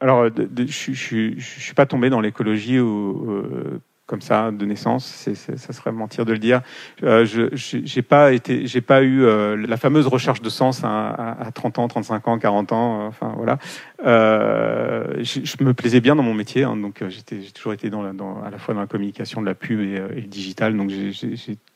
Alors, 0.00 0.28
je, 0.28 0.92
je, 0.92 1.32
je, 1.38 1.60
suis 1.60 1.74
pas 1.74 1.86
tombé 1.86 2.10
dans 2.10 2.20
l'écologie 2.20 2.76
euh, 2.76 3.80
comme 4.08 4.22
ça 4.22 4.50
de 4.50 4.64
naissance, 4.64 5.04
c'est, 5.04 5.34
ça 5.34 5.72
serait 5.74 5.92
mentir 5.92 6.24
de 6.24 6.32
le 6.32 6.38
dire. 6.38 6.62
Euh, 7.02 7.26
je 7.26 7.54
j'ai 7.54 8.02
pas 8.02 8.32
été, 8.32 8.66
j'ai 8.66 8.80
pas 8.80 9.02
eu 9.02 9.22
euh, 9.22 9.54
la 9.54 9.76
fameuse 9.76 10.06
recherche 10.06 10.40
de 10.40 10.48
sens 10.48 10.82
à, 10.82 11.10
à, 11.38 11.52
30 11.52 11.78
ans, 11.78 11.88
35 11.88 12.26
ans, 12.26 12.38
40 12.38 12.72
ans. 12.72 13.02
Euh, 13.02 13.08
enfin 13.08 13.34
voilà. 13.36 13.58
Euh, 14.06 15.18
je, 15.18 15.40
je, 15.44 15.62
me 15.62 15.74
plaisais 15.74 16.00
bien 16.00 16.16
dans 16.16 16.22
mon 16.22 16.32
métier, 16.32 16.64
hein, 16.64 16.74
donc 16.74 17.02
euh, 17.02 17.10
j'étais, 17.10 17.42
j'ai 17.42 17.50
toujours 17.50 17.74
été 17.74 17.90
dans, 17.90 18.00
la, 18.00 18.14
dans, 18.14 18.42
à 18.42 18.48
la 18.48 18.58
fois 18.58 18.72
dans 18.72 18.80
la 18.80 18.86
communication 18.86 19.42
de 19.42 19.46
la 19.46 19.54
pub 19.54 19.80
et, 19.80 20.00
et 20.16 20.20
le 20.22 20.26
digital, 20.26 20.74
donc 20.74 20.90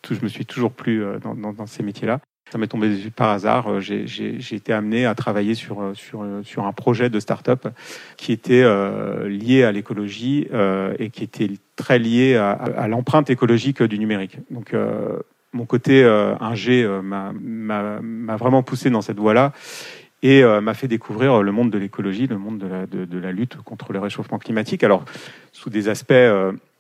tout, 0.01 0.15
je 0.15 0.23
me 0.23 0.29
suis 0.29 0.47
toujours 0.47 0.73
plu 0.73 1.05
dans, 1.21 1.35
dans, 1.35 1.53
dans 1.53 1.67
ces 1.67 1.83
métiers-là. 1.83 2.19
Ça 2.53 2.59
m'est 2.59 2.67
tombé 2.67 2.95
par 3.17 3.31
hasard. 3.31 3.67
Euh, 3.71 3.81
j'ai 3.81 4.55
été 4.55 4.75
amené 4.75 5.07
à 5.07 5.15
travailler 5.15 5.55
sur, 5.55 5.81
euh, 5.81 5.95
euh, 6.15 6.43
sur 6.43 6.67
un 6.67 6.73
projet 6.73 7.09
de 7.09 7.19
start-up 7.19 7.67
qui 8.19 8.31
était 8.31 8.63
lié 9.27 9.65
à 9.65 9.73
l'écologie 9.73 10.49
et 10.99 11.09
qui 11.09 11.25
était 11.25 11.49
très 11.77 11.99
lié 11.99 12.37
à, 12.37 12.89
l'empreinte 12.89 13.31
écologique 13.31 13.83
du 13.83 13.99
numérique. 13.99 14.37
Donc, 14.51 14.77
mon 15.55 15.65
côté 15.65 16.05
ingé 16.41 16.87
m'a 17.03 18.37
vraiment 18.37 18.63
poussé 18.63 18.91
dans 18.91 19.01
cette 19.01 19.19
voie-là 19.19 19.53
et 20.23 20.43
m'a 20.45 20.75
fait 20.75 20.89
découvrir 20.89 21.43
le 21.43 21.53
monde 21.53 21.71
de 21.71 21.79
l'écologie, 21.79 22.27
le 22.27 22.37
monde 22.37 22.59
de 22.59 22.67
la, 22.67 22.87
de 22.87 23.19
la, 23.19 23.33
lutte 23.33 23.57
contre 23.63 23.95
le 23.95 23.99
réchauffement 23.99 24.39
climatique. 24.39 24.85
Alors, 24.85 25.07
sous 25.53 25.71
des 25.71 25.89
aspects 25.89 26.13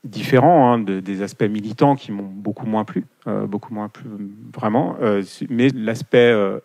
différents, 0.05 0.73
hein, 0.73 0.79
de, 0.79 1.01
des 1.01 1.23
aspects 1.23 1.45
militants 1.45 1.95
qui 1.95 2.13
m'ont 2.13 2.25
beaucoup 2.25 2.67
moins 2.67 2.85
plu, 2.85 3.07
euh, 3.27 3.47
beaucoup 3.47 3.73
moins 3.73 3.89
plu 3.89 4.09
vraiment, 4.53 4.97
euh, 5.01 5.23
mais 5.49 5.69
l'aspect 5.69 6.33
euh, 6.33 6.59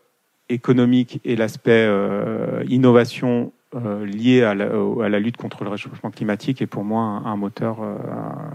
économique 0.50 1.20
et 1.24 1.36
l'aspect 1.36 1.88
innovation 2.68 3.52
lié 3.76 4.44
à 4.44 4.56
la, 4.56 5.20
lutte 5.20 5.36
contre 5.36 5.66
le 5.66 5.70
réchauffement 5.70 6.10
climatique 6.10 6.62
est 6.62 6.68
pour 6.68 6.86
moi 6.86 7.02
un, 7.02 7.36
moteur 7.36 7.80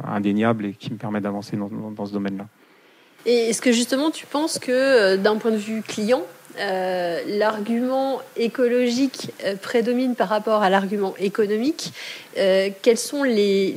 indéniable 0.09 0.65
et 0.65 0.73
qui 0.73 0.91
me 0.91 0.97
permet 0.97 1.21
d'avancer 1.21 1.59
dans, 1.59 1.69
dans, 1.69 1.91
dans, 1.91 2.07
ce 2.07 2.15
domaine-là. 2.15 2.47
Et 3.27 3.51
est-ce 3.51 3.61
que 3.61 3.73
justement 3.73 4.11
tu 4.11 4.25
penses 4.25 4.59
que 4.59 5.17
d'un 5.17 5.37
point 5.37 5.51
de 5.51 5.57
vue 5.57 5.83
client, 5.83 6.23
euh, 6.59 7.21
l'argument 7.27 8.21
écologique 8.37 9.33
euh, 9.45 9.57
prédomine 9.57 10.15
par 10.15 10.29
rapport 10.29 10.63
à 10.63 10.69
l'argument 10.69 11.15
économique. 11.19 11.93
Euh, 12.39 12.69
quelles 12.83 12.99
sont 12.99 13.23
les, 13.23 13.73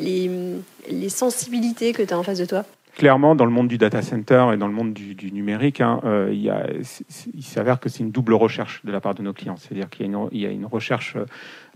les, 0.90 1.10
sensibilités 1.10 1.94
que 1.94 2.04
tu 2.04 2.14
as 2.14 2.20
en 2.20 2.24
face 2.24 2.40
de 2.40 2.46
toi? 2.46 2.66
Clairement, 2.96 3.36
dans 3.36 3.46
le 3.46 3.52
monde 3.52 3.68
du 3.68 3.78
data 3.78 4.02
center 4.02 4.48
et 4.54 4.58
dans 4.58 4.68
le 4.68 4.74
monde 4.74 4.94
du, 4.94 5.32
numérique, 5.32 5.82
hein, 5.82 6.00
il, 6.32 7.44
s'avère 7.44 7.82
que 7.82 7.90
c'est 7.90 8.00
une 8.00 8.12
double 8.12 8.34
recherche 8.34 8.86
de 8.86 8.92
la 8.92 9.02
part 9.02 9.16
de 9.16 9.22
nos 9.22 9.34
clients. 9.34 9.58
C'est-à-dire 9.58 9.90
qu'il 9.90 10.10
y 10.32 10.46
a, 10.46 10.50
une, 10.50 10.66
recherche 10.66 11.18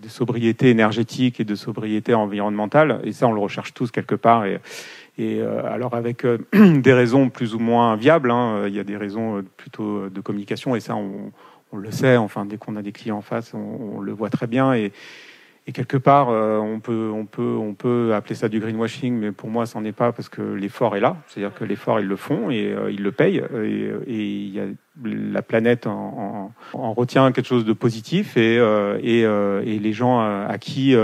de 0.02 0.08
sobriété 0.08 0.70
énergétique 0.70 1.42
et 1.42 1.44
de 1.44 1.56
sobriété 1.56 2.14
environnementale, 2.14 3.02
et 3.04 3.12
ça, 3.12 3.28
on 3.28 3.34
le 3.34 3.42
recherche 3.42 3.74
tous 3.74 3.92
quelque 3.92 4.16
part. 4.16 4.46
Et 5.20 5.42
euh, 5.42 5.62
alors 5.66 5.96
avec 5.96 6.24
euh, 6.24 6.38
des 6.54 6.94
raisons 6.94 7.30
plus 7.30 7.54
ou 7.54 7.60
moins 7.60 7.98
viables, 7.98 8.32
hein, 8.32 8.64
il 8.68 8.74
y 8.74 8.80
a 8.80 8.86
des 8.86 8.96
raisons 8.96 9.44
plutôt 9.58 10.10
de 10.10 10.22
communication, 10.22 10.76
et 10.78 10.80
ça, 10.80 10.96
on, 10.96 11.34
on 11.74 11.78
le 11.78 11.92
sait. 11.92 12.16
Enfin, 12.16 12.46
dès 12.46 12.58
qu'on 12.58 12.78
a 12.78 12.82
des 12.82 12.94
clients 12.94 13.18
en 13.18 13.22
face, 13.22 13.54
on, 13.54 13.98
on 13.98 14.00
le 14.00 14.14
voit 14.14 14.30
très 14.30 14.48
bien. 14.48 14.74
Et, 14.74 14.94
Et 15.68 15.74
quelque 15.74 15.98
part, 15.98 16.30
on, 16.30 16.80
peut, 16.80 17.12
on, 17.14 17.26
peut, 17.26 17.58
on 17.60 17.76
peut 17.76 18.16
appeler 18.16 18.34
ça 18.34 18.48
du 18.48 18.60
greenwashing, 18.60 19.14
mais 19.14 19.32
pour 19.32 19.50
moi, 19.50 19.66
n'en 19.76 19.84
est 19.84 19.92
pas 19.92 20.12
parce 20.14 20.30
que 20.30 20.42
l'effort 20.42 20.96
est 20.96 21.02
là. 21.02 21.18
C'est-à-dire 21.28 21.54
que 21.54 21.66
l'effort, 21.66 22.00
ils 22.00 22.08
le 22.08 22.16
font 22.16 22.50
et 22.50 22.74
ils 22.90 23.04
le 23.04 23.12
payent. 23.12 23.44
Et, 23.64 23.92
il 24.08 24.50
y 24.56 24.60
a, 24.60 24.64
la 25.04 25.42
planète 25.42 25.86
en, 25.86 26.52
en, 26.74 26.94
retient 26.94 27.32
quelque 27.32 27.46
chose 27.46 27.66
de 27.66 27.74
positif 27.74 28.36
et, 28.36 28.56
et, 29.04 29.20
et 29.22 29.80
les 29.80 29.94
gens 29.94 30.22
à 30.22 30.58
qui, 30.58 30.96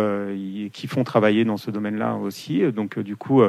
qui 0.72 0.88
font 0.88 1.04
travailler 1.04 1.46
dans 1.46 1.58
ce 1.58 1.70
domaine-là 1.70 2.16
aussi. 2.16 2.64
Donc, 2.72 2.98
du 2.98 3.18
coup, 3.18 3.44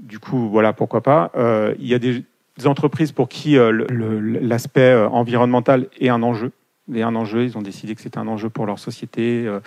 du 0.00 0.18
coup, 0.18 0.48
voilà, 0.48 0.72
pourquoi 0.72 1.02
pas. 1.02 1.32
il 1.78 1.86
y 1.86 1.94
a 1.94 1.98
des 1.98 2.24
entreprises 2.64 3.12
pour 3.12 3.28
qui 3.28 3.58
euh, 3.58 3.84
l'aspect 4.40 4.80
euh, 4.80 5.08
environnemental 5.08 5.88
est 6.00 6.08
un 6.08 6.22
enjeu. 6.22 6.52
Et 6.94 7.02
un 7.02 7.16
enjeu, 7.16 7.42
ils 7.42 7.58
ont 7.58 7.62
décidé 7.62 7.96
que 7.96 8.00
c'était 8.00 8.18
un 8.18 8.28
enjeu 8.28 8.48
pour 8.48 8.64
leur 8.64 8.78
société, 8.78 9.44
euh, 9.44 9.58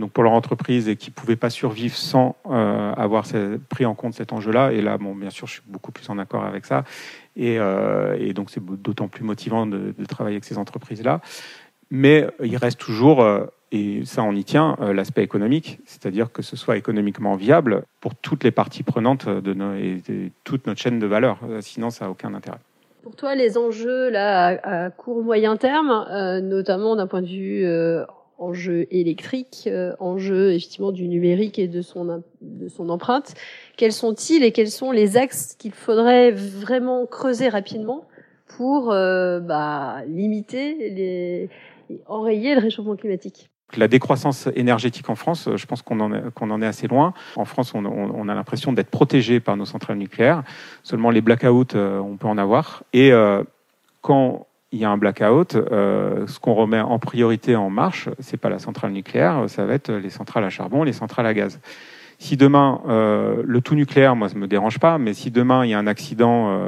donc 0.00 0.10
pour 0.10 0.24
leur 0.24 0.32
entreprise, 0.32 0.88
et 0.88 0.96
qu'ils 0.96 1.12
ne 1.12 1.14
pouvaient 1.14 1.36
pas 1.36 1.48
survivre 1.48 1.96
sans 1.96 2.36
avoir 2.44 3.24
pris 3.68 3.86
en 3.86 3.94
compte 3.94 4.14
cet 4.14 4.32
enjeu-là. 4.32 4.72
Et 4.72 4.82
là, 4.82 4.98
bon, 4.98 5.14
bien 5.14 5.30
sûr, 5.30 5.46
je 5.46 5.52
suis 5.52 5.62
beaucoup 5.68 5.92
plus 5.92 6.10
en 6.10 6.18
accord 6.18 6.44
avec 6.44 6.66
ça. 6.66 6.82
Et, 7.36 7.58
donc, 8.34 8.50
c'est 8.50 8.64
d'autant 8.64 9.06
plus 9.06 9.22
motivant 9.22 9.66
de, 9.66 9.94
travailler 10.08 10.34
avec 10.34 10.44
ces 10.44 10.58
entreprises-là. 10.58 11.20
Mais 11.92 12.26
il 12.42 12.56
reste 12.56 12.80
toujours 12.80 13.24
et 13.74 14.04
ça, 14.04 14.22
on 14.22 14.32
y 14.32 14.44
tient, 14.44 14.76
euh, 14.80 14.92
l'aspect 14.92 15.24
économique, 15.24 15.80
c'est-à-dire 15.84 16.30
que 16.30 16.42
ce 16.42 16.54
soit 16.54 16.76
économiquement 16.76 17.34
viable 17.34 17.82
pour 18.00 18.14
toutes 18.14 18.44
les 18.44 18.52
parties 18.52 18.84
prenantes 18.84 19.28
de, 19.28 19.52
et 19.76 20.30
toute 20.44 20.68
notre 20.68 20.80
chaîne 20.80 21.00
de 21.00 21.06
valeur. 21.06 21.40
Euh, 21.42 21.60
sinon, 21.60 21.90
ça 21.90 22.04
n'a 22.04 22.12
aucun 22.12 22.34
intérêt. 22.34 22.58
Pour 23.02 23.16
toi, 23.16 23.34
les 23.34 23.58
enjeux 23.58 24.10
là 24.10 24.60
à, 24.62 24.90
court 24.90 25.24
moyen 25.24 25.56
terme, 25.56 26.06
euh, 26.08 26.40
notamment 26.40 26.94
d'un 26.94 27.08
point 27.08 27.20
de 27.20 27.26
vue 27.26 27.66
enjeu 28.38 28.86
électrique, 28.92 29.68
enjeu 29.98 30.52
effectivement 30.52 30.92
du 30.92 31.08
numérique 31.08 31.58
et 31.58 31.66
de 31.66 31.82
son 31.82 32.22
empreinte, 32.88 33.34
quels 33.76 33.92
sont-ils 33.92 34.44
et 34.44 34.52
quels 34.52 34.70
sont 34.70 34.92
les 34.92 35.16
axes 35.16 35.56
qu'il 35.58 35.72
faudrait 35.72 36.30
vraiment 36.30 37.06
creuser 37.06 37.48
rapidement 37.48 38.06
pour 38.46 38.86
bah, 38.88 40.02
limiter 40.06 40.90
les 40.90 41.50
enrayer 42.06 42.54
le 42.54 42.60
réchauffement 42.60 42.96
climatique? 42.96 43.50
La 43.76 43.88
décroissance 43.88 44.48
énergétique 44.54 45.08
en 45.10 45.14
France, 45.14 45.48
je 45.54 45.66
pense 45.66 45.82
qu'on 45.82 46.00
en, 46.00 46.62
est 46.62 46.66
assez 46.66 46.88
loin. 46.88 47.14
En 47.36 47.44
France, 47.44 47.72
on, 47.74 48.28
a 48.28 48.34
l'impression 48.34 48.72
d'être 48.72 48.90
protégé 48.90 49.40
par 49.40 49.56
nos 49.56 49.64
centrales 49.64 49.98
nucléaires. 49.98 50.42
Seulement 50.82 51.10
les 51.10 51.20
blackouts, 51.20 51.74
euh, 51.74 51.98
on 51.98 52.16
peut 52.16 52.26
en 52.26 52.38
avoir. 52.38 52.84
Et 52.92 53.12
euh, 53.12 53.42
quand 54.02 54.46
il 54.72 54.80
y 54.80 54.84
a 54.84 54.90
un 54.90 54.96
blackout, 54.96 55.54
euh, 55.54 56.26
ce 56.26 56.40
qu'on 56.40 56.54
remet 56.54 56.80
en 56.80 56.98
priorité 56.98 57.56
en 57.56 57.70
marche, 57.70 58.08
c'est 58.18 58.36
pas 58.36 58.48
la 58.48 58.58
centrale 58.58 58.92
nucléaire, 58.92 59.44
ça 59.48 59.64
va 59.64 59.74
être 59.74 59.92
les 59.92 60.10
centrales 60.10 60.44
à 60.44 60.50
charbon, 60.50 60.82
les 60.82 60.92
centrales 60.92 61.26
à 61.26 61.34
gaz. 61.34 61.60
Si 62.18 62.36
demain 62.36 62.80
le 62.86 63.60
tout 63.60 63.74
nucléaire, 63.74 64.14
moi 64.14 64.28
ça 64.28 64.36
me 64.36 64.46
dérange 64.46 64.78
pas, 64.78 64.98
mais 64.98 65.14
si 65.14 65.30
demain 65.30 65.64
il 65.64 65.70
y 65.70 65.74
a 65.74 65.78
un 65.78 65.86
accident, 65.86 66.58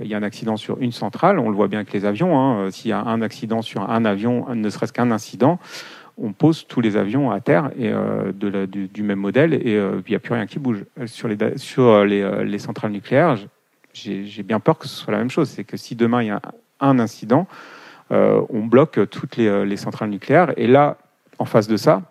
il 0.00 0.06
y 0.06 0.14
a 0.14 0.16
un 0.16 0.22
accident 0.22 0.56
sur 0.56 0.80
une 0.80 0.92
centrale, 0.92 1.40
on 1.40 1.50
le 1.50 1.56
voit 1.56 1.66
bien 1.66 1.80
avec 1.80 1.92
les 1.92 2.04
avions. 2.04 2.38
Hein, 2.38 2.70
S'il 2.70 2.90
y 2.90 2.92
a 2.92 3.00
un 3.00 3.20
accident 3.20 3.62
sur 3.62 3.90
un 3.90 4.04
avion, 4.04 4.46
ne 4.54 4.70
serait-ce 4.70 4.92
qu'un 4.92 5.10
incident, 5.10 5.58
on 6.18 6.32
pose 6.32 6.66
tous 6.66 6.80
les 6.80 6.96
avions 6.96 7.30
à 7.30 7.40
terre 7.40 7.70
et 7.78 7.90
euh, 7.92 8.32
du, 8.32 9.02
même 9.02 9.18
modèle 9.18 9.54
et 9.54 9.76
euh, 9.76 10.02
il 10.06 10.10
n'y 10.10 10.16
a 10.16 10.18
plus 10.18 10.34
rien 10.34 10.46
qui 10.46 10.58
bouge. 10.58 10.84
Sur 11.06 11.28
les, 11.28 11.36
sur 11.56 11.84
euh, 11.84 12.04
les, 12.04 12.58
centrales 12.58 12.92
nucléaires, 12.92 13.36
j'ai 13.92 14.42
bien 14.42 14.60
peur 14.60 14.78
que 14.78 14.86
ce 14.86 14.94
soit 14.94 15.12
la 15.12 15.18
même 15.18 15.30
chose. 15.30 15.48
C'est 15.48 15.64
que 15.64 15.76
si 15.76 15.96
demain 15.96 16.22
il 16.22 16.28
y 16.28 16.30
a 16.30 16.40
un 16.80 16.98
incident, 16.98 17.46
on 18.10 18.64
bloque 18.66 19.08
toutes 19.10 19.36
les, 19.36 19.76
centrales 19.76 20.10
nucléaires. 20.10 20.52
Et 20.56 20.66
là, 20.66 20.96
en 21.38 21.44
face 21.44 21.68
de 21.68 21.76
ça, 21.76 22.02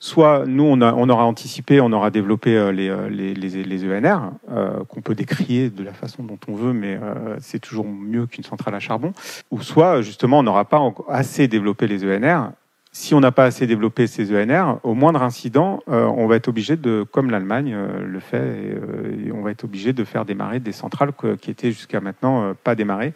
soit 0.00 0.44
nous, 0.46 0.64
on, 0.64 0.80
aura 0.80 1.24
anticipé, 1.24 1.80
on 1.80 1.92
aura 1.92 2.10
développé 2.10 2.72
les, 2.72 3.34
les, 3.34 3.84
ENR, 3.84 4.30
e 4.50 4.84
qu'on 4.88 5.00
peut 5.00 5.14
décrier 5.14 5.70
de 5.70 5.82
la 5.82 5.92
façon 5.92 6.22
dont 6.22 6.38
on 6.48 6.54
veut, 6.54 6.72
mais 6.72 6.98
c'est 7.40 7.58
toujours 7.58 7.86
mieux 7.86 8.26
qu'une 8.26 8.44
centrale 8.44 8.74
à 8.74 8.80
charbon. 8.80 9.12
Ou 9.50 9.60
soit, 9.60 10.00
justement, 10.02 10.38
on 10.38 10.42
n'aura 10.42 10.64
pas 10.64 10.80
assez 11.08 11.48
développé 11.48 11.86
les 11.86 12.04
ENR 12.04 12.52
si 12.92 13.14
on 13.14 13.20
n'a 13.20 13.32
pas 13.32 13.44
assez 13.44 13.66
développé 13.66 14.06
ces 14.06 14.34
ENR, 14.34 14.78
au 14.82 14.94
moindre 14.94 15.22
incident, 15.22 15.80
euh, 15.88 16.04
on 16.04 16.26
va 16.26 16.36
être 16.36 16.48
obligé 16.48 16.76
de, 16.76 17.04
comme 17.10 17.30
l'Allemagne 17.30 17.74
euh, 17.74 18.04
le 18.04 18.20
fait, 18.20 18.40
euh, 18.40 19.30
on 19.34 19.42
va 19.42 19.50
être 19.50 19.64
obligé 19.64 19.92
de 19.92 20.04
faire 20.04 20.24
démarrer 20.24 20.60
des 20.60 20.72
centrales 20.72 21.12
qui 21.40 21.50
étaient 21.50 21.70
jusqu'à 21.70 22.00
maintenant 22.00 22.54
pas 22.64 22.74
démarrées. 22.74 23.12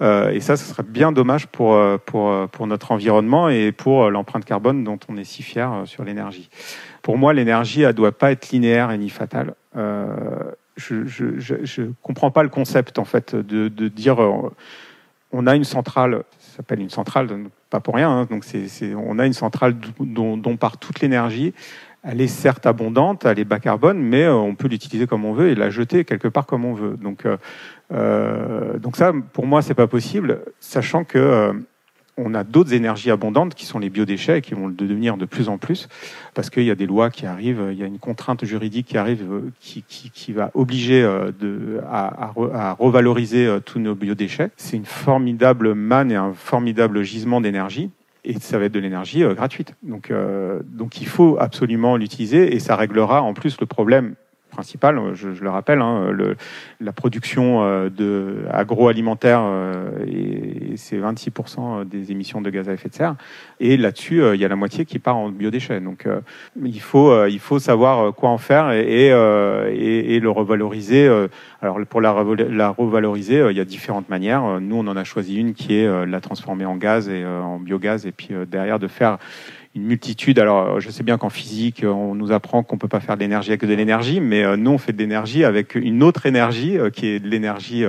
et 0.00 0.40
ça, 0.40 0.56
ce 0.56 0.64
serait 0.64 0.82
bien 0.82 1.12
dommage 1.12 1.46
pour, 1.46 1.78
pour, 2.00 2.48
pour 2.48 2.66
notre 2.66 2.92
environnement 2.92 3.48
et 3.48 3.72
pour 3.72 4.10
l'empreinte 4.10 4.44
carbone 4.44 4.84
dont 4.84 4.98
on 5.08 5.16
est 5.16 5.24
si 5.24 5.42
fier 5.42 5.82
sur 5.86 6.04
l'énergie. 6.04 6.50
Pour 7.02 7.16
moi, 7.16 7.32
l'énergie, 7.32 7.82
elle 7.82 7.88
ne 7.88 7.92
doit 7.92 8.12
pas 8.12 8.32
être 8.32 8.50
linéaire 8.50 8.90
et 8.90 8.98
ni 8.98 9.08
fatale. 9.08 9.54
je 9.74 10.94
ne 10.94 11.92
comprends 12.02 12.30
pas 12.30 12.42
le 12.42 12.50
concept, 12.50 12.98
en 12.98 13.04
fait, 13.04 13.34
de, 13.34 13.68
de 13.68 13.88
dire 13.88 14.18
on 15.32 15.46
a 15.46 15.54
une 15.54 15.64
centrale, 15.64 16.22
ça 16.38 16.56
s'appelle 16.58 16.80
une 16.80 16.90
centrale, 16.90 17.28
pour 17.80 17.94
rien. 17.94 18.10
Hein. 18.10 18.26
Donc, 18.30 18.44
c'est, 18.44 18.94
on 18.94 19.18
a 19.18 19.26
une 19.26 19.32
centrale 19.32 19.74
dont, 20.00 20.56
part 20.56 20.78
toute 20.78 21.00
l'énergie. 21.00 21.54
Elle 22.02 22.20
est 22.20 22.28
certes 22.28 22.66
abondante, 22.66 23.24
elle 23.24 23.38
est 23.40 23.44
bas 23.44 23.58
carbone, 23.58 23.98
mais 23.98 24.22
euh, 24.22 24.34
on 24.34 24.54
peut 24.54 24.68
l'utiliser 24.68 25.08
comme 25.08 25.24
on 25.24 25.32
veut 25.32 25.48
et 25.48 25.54
la 25.56 25.70
jeter 25.70 26.04
quelque 26.04 26.28
part 26.28 26.46
comme 26.46 26.64
on 26.64 26.72
veut. 26.72 26.96
Donc, 26.96 27.26
euh, 27.26 27.36
euh, 27.92 28.78
donc 28.78 28.96
ça, 28.96 29.12
pour 29.32 29.46
moi, 29.46 29.60
c'est 29.60 29.74
pas 29.74 29.88
possible, 29.88 30.42
sachant 30.60 31.02
que 31.02 31.52
on 32.16 32.34
a 32.34 32.44
d'autres 32.44 32.72
énergies 32.72 33.10
abondantes 33.10 33.54
qui 33.54 33.66
sont 33.66 33.78
les 33.78 33.90
biodéchets 33.90 34.38
et 34.38 34.42
qui 34.42 34.54
vont 34.54 34.68
devenir 34.68 35.16
de 35.16 35.24
plus 35.24 35.48
en 35.48 35.58
plus 35.58 35.88
parce 36.34 36.50
qu'il 36.50 36.64
y 36.64 36.70
a 36.70 36.74
des 36.74 36.86
lois 36.86 37.10
qui 37.10 37.26
arrivent, 37.26 37.68
il 37.70 37.78
y 37.78 37.82
a 37.82 37.86
une 37.86 37.98
contrainte 37.98 38.44
juridique 38.44 38.86
qui 38.86 38.98
arrive 38.98 39.24
qui, 39.60 39.82
qui, 39.86 40.10
qui 40.10 40.32
va 40.32 40.50
obliger 40.54 41.02
de, 41.02 41.80
à, 41.90 42.32
à, 42.54 42.72
revaloriser 42.72 43.58
tous 43.64 43.78
nos 43.78 43.94
biodéchets. 43.94 44.50
C'est 44.56 44.76
une 44.76 44.86
formidable 44.86 45.74
manne 45.74 46.10
et 46.10 46.16
un 46.16 46.32
formidable 46.32 47.02
gisement 47.02 47.40
d'énergie 47.40 47.90
et 48.26 48.34
ça 48.40 48.58
va 48.58 48.64
être 48.64 48.72
de 48.72 48.80
l'énergie 48.80 49.22
gratuite. 49.34 49.74
Donc, 49.82 50.10
euh, 50.10 50.60
donc 50.64 51.00
il 51.00 51.06
faut 51.06 51.36
absolument 51.40 51.96
l'utiliser 51.96 52.54
et 52.54 52.58
ça 52.58 52.76
réglera 52.76 53.22
en 53.22 53.32
plus 53.32 53.58
le 53.60 53.66
problème 53.66 54.14
principal, 54.56 54.98
je, 55.12 55.28
le 55.28 55.50
rappelle, 55.50 55.82
hein, 55.82 56.10
le, 56.10 56.34
la 56.80 56.92
production 56.92 57.62
euh, 57.62 57.90
de 57.90 58.46
agroalimentaire, 58.50 59.42
euh, 59.42 59.90
c'est 60.76 60.98
26% 60.98 61.86
des 61.86 62.10
émissions 62.10 62.40
de 62.40 62.48
gaz 62.48 62.66
à 62.70 62.72
effet 62.72 62.88
de 62.88 62.94
serre. 62.94 63.16
Et 63.60 63.76
là-dessus, 63.76 64.22
euh, 64.22 64.34
il 64.34 64.40
y 64.40 64.46
a 64.46 64.48
la 64.48 64.56
moitié 64.56 64.86
qui 64.86 64.98
part 64.98 65.18
en 65.18 65.28
biodéchets. 65.28 65.80
Donc, 65.80 66.08
il 66.64 66.80
faut, 66.80 67.26
il 67.26 67.38
faut 67.38 67.58
savoir 67.58 68.14
quoi 68.14 68.30
en 68.30 68.38
faire 68.38 68.72
et 68.72 69.10
le 69.10 70.30
revaloriser. 70.30 71.06
Alors, 71.60 71.78
pour 71.88 72.00
la, 72.00 72.14
la 72.48 72.70
revaloriser, 72.70 73.46
il 73.50 73.56
y 73.56 73.60
a 73.60 73.64
différentes 73.64 74.08
manières. 74.08 74.60
Nous, 74.60 74.76
on 74.76 74.86
en 74.86 74.96
a 74.96 75.04
choisi 75.04 75.36
une 75.36 75.52
qui 75.52 75.76
est 75.76 76.06
la 76.06 76.20
transformer 76.20 76.64
en 76.64 76.76
gaz 76.76 77.10
et 77.10 77.24
en 77.26 77.58
biogaz, 77.58 78.06
et 78.06 78.12
puis 78.12 78.30
derrière 78.50 78.78
de 78.78 78.88
faire 78.88 79.18
une 79.76 79.84
multitude. 79.84 80.38
Alors, 80.38 80.80
je 80.80 80.90
sais 80.90 81.02
bien 81.02 81.18
qu'en 81.18 81.28
physique, 81.28 81.84
on 81.84 82.14
nous 82.14 82.32
apprend 82.32 82.62
qu'on 82.62 82.78
peut 82.78 82.88
pas 82.88 83.00
faire 83.00 83.16
de 83.16 83.20
l'énergie 83.20 83.50
avec 83.50 83.64
de 83.64 83.74
l'énergie, 83.74 84.20
mais 84.20 84.42
euh, 84.42 84.56
nous, 84.56 84.70
on 84.70 84.78
fait 84.78 84.92
de 84.92 84.98
l'énergie 84.98 85.44
avec 85.44 85.74
une 85.74 86.02
autre 86.02 86.24
énergie 86.24 86.78
euh, 86.78 86.90
qui 86.90 87.06
est 87.06 87.20
de 87.20 87.28
l'énergie 87.28 87.84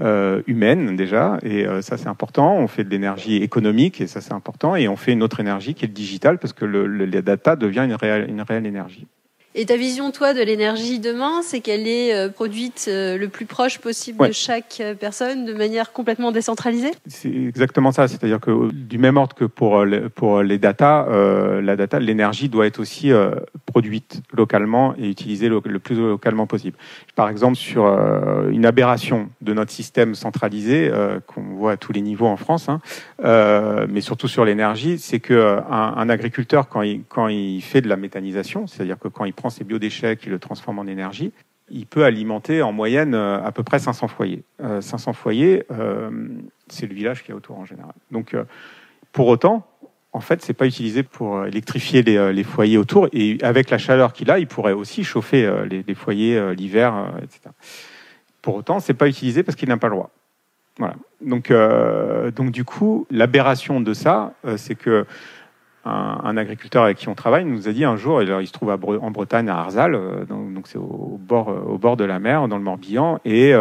euh, 0.00 0.42
humaine 0.46 0.96
déjà, 0.96 1.38
et 1.42 1.66
ça 1.82 1.98
c'est 1.98 2.08
important. 2.08 2.56
On 2.56 2.66
fait 2.68 2.84
de 2.84 2.90
l'énergie 2.90 3.36
économique, 3.36 4.00
et 4.00 4.06
ça 4.06 4.20
c'est 4.22 4.32
important, 4.32 4.74
et 4.74 4.88
on 4.88 4.96
fait 4.96 5.12
une 5.12 5.22
autre 5.22 5.40
énergie 5.40 5.74
qui 5.74 5.84
est 5.84 5.88
le 5.88 5.94
digital, 5.94 6.38
parce 6.38 6.54
que 6.54 6.64
le, 6.64 6.86
le, 6.86 7.04
la 7.04 7.22
data 7.22 7.54
devient 7.54 7.84
une 7.84 7.94
réelle, 7.94 8.28
une 8.28 8.40
réelle 8.40 8.66
énergie. 8.66 9.06
Et 9.56 9.66
ta 9.66 9.76
vision, 9.76 10.12
toi, 10.12 10.32
de 10.32 10.40
l'énergie 10.40 11.00
demain, 11.00 11.42
c'est 11.42 11.60
qu'elle 11.60 11.88
est 11.88 12.14
euh, 12.14 12.28
produite 12.28 12.86
euh, 12.88 13.18
le 13.18 13.28
plus 13.28 13.46
proche 13.46 13.78
possible 13.78 14.28
de 14.28 14.32
chaque 14.32 14.78
euh, 14.80 14.94
personne, 14.94 15.44
de 15.44 15.52
manière 15.52 15.92
complètement 15.92 16.30
décentralisée? 16.30 16.92
C'est 17.08 17.34
exactement 17.34 17.90
ça. 17.90 18.06
C'est-à-dire 18.06 18.38
que 18.38 18.70
du 18.70 18.98
même 18.98 19.16
ordre 19.16 19.34
que 19.34 19.44
pour 19.44 19.84
les, 19.84 20.08
pour 20.08 20.42
les 20.42 20.58
data, 20.58 21.08
la 21.10 21.74
data, 21.74 21.98
l'énergie 21.98 22.48
doit 22.48 22.66
être 22.66 22.78
aussi 22.78 23.10
produite 23.66 24.22
localement 24.32 24.94
et 24.96 25.08
utilisée 25.08 25.48
le, 25.48 25.60
plus 25.60 25.96
localement 25.96 26.46
possible. 26.46 26.76
Par 27.16 27.28
exemple, 27.28 27.56
sur 27.56 27.86
une 27.86 28.66
aberration 28.66 29.30
de 29.40 29.52
notre 29.52 29.72
système 29.72 30.14
centralisé 30.14 30.90
qu'on 31.26 31.42
voit 31.42 31.72
à 31.72 31.76
tous 31.76 31.92
les 31.92 32.00
niveaux 32.00 32.26
en 32.26 32.36
France, 32.36 32.68
hein, 32.68 32.80
mais 33.88 34.00
surtout 34.00 34.28
sur 34.28 34.44
l'énergie, 34.44 34.98
c'est 34.98 35.20
que 35.20 35.58
un, 35.70 36.08
agriculteur 36.08 36.68
quand 36.68 36.82
il 36.82 37.02
quand 37.08 37.28
il 37.28 37.60
fait 37.62 37.80
de 37.80 37.88
la 37.88 37.96
méthanisation, 37.96 38.66
c'est-à-dire 38.66 38.98
que 38.98 39.08
quand 39.08 39.24
il 39.24 39.32
prend 39.40 39.50
ses 39.50 39.64
biodéchets, 39.64 40.16
qui 40.16 40.28
le 40.28 40.38
transforme 40.38 40.78
en 40.78 40.86
énergie, 40.86 41.32
il 41.70 41.86
peut 41.86 42.04
alimenter 42.04 42.62
en 42.62 42.72
moyenne 42.72 43.14
euh, 43.14 43.42
à 43.42 43.52
peu 43.52 43.62
près 43.62 43.78
500 43.78 44.08
foyers. 44.08 44.42
500 44.58 45.10
euh, 45.10 45.14
foyers, 45.14 45.64
euh, 45.70 46.10
c'est 46.68 46.86
le 46.86 46.94
village 46.94 47.22
qui 47.22 47.30
est 47.30 47.34
autour 47.34 47.58
en 47.58 47.64
général. 47.64 47.92
Donc, 48.10 48.36
pour 49.12 49.28
autant, 49.28 49.66
en 50.12 50.20
fait, 50.20 50.42
c'est 50.42 50.54
pas 50.54 50.66
utilisé 50.66 51.02
pour 51.02 51.46
électrifier 51.46 52.02
les, 52.02 52.44
foyers 52.44 52.78
autour. 52.78 53.08
Et 53.12 53.38
avec 53.42 53.70
la 53.70 53.78
chaleur 53.78 54.12
qu'il 54.12 54.30
a, 54.30 54.38
il 54.38 54.46
pourrait 54.46 54.72
aussi 54.72 55.04
chauffer 55.04 55.48
les, 55.68 55.94
foyers 55.94 56.54
l'hiver, 56.54 57.12
etc. 57.22 57.50
Pour 58.42 58.56
autant, 58.56 58.80
c'est 58.80 58.94
pas 58.94 59.08
utilisé 59.08 59.42
parce 59.42 59.56
qu'il 59.56 59.68
n'a 59.68 59.76
pas 59.76 59.88
le 59.88 59.94
droit. 59.94 60.10
Voilà. 60.78 60.94
Donc, 61.20 61.52
donc 62.34 62.50
du 62.50 62.64
coup, 62.64 63.06
l'aberration 63.10 63.80
de 63.80 63.94
ça, 63.94 64.34
c'est 64.56 64.74
que 64.74 65.06
un, 65.84 66.36
agriculteur 66.36 66.84
avec 66.84 66.98
qui 66.98 67.08
on 67.08 67.14
travaille 67.14 67.44
nous 67.44 67.68
a 67.68 67.72
dit 67.72 67.84
un 67.84 67.96
jour, 67.96 68.22
il, 68.22 68.46
se 68.46 68.52
trouve 68.52 68.70
en 68.70 69.10
Bretagne, 69.10 69.48
à 69.48 69.58
Arzal, 69.58 69.98
donc 70.28 70.66
c'est 70.66 70.78
au 70.78 71.18
bord, 71.20 71.48
au 71.48 71.78
bord 71.78 71.96
de 71.96 72.04
la 72.04 72.18
mer, 72.18 72.48
dans 72.48 72.58
le 72.58 72.62
Morbihan, 72.62 73.18
et 73.24 73.54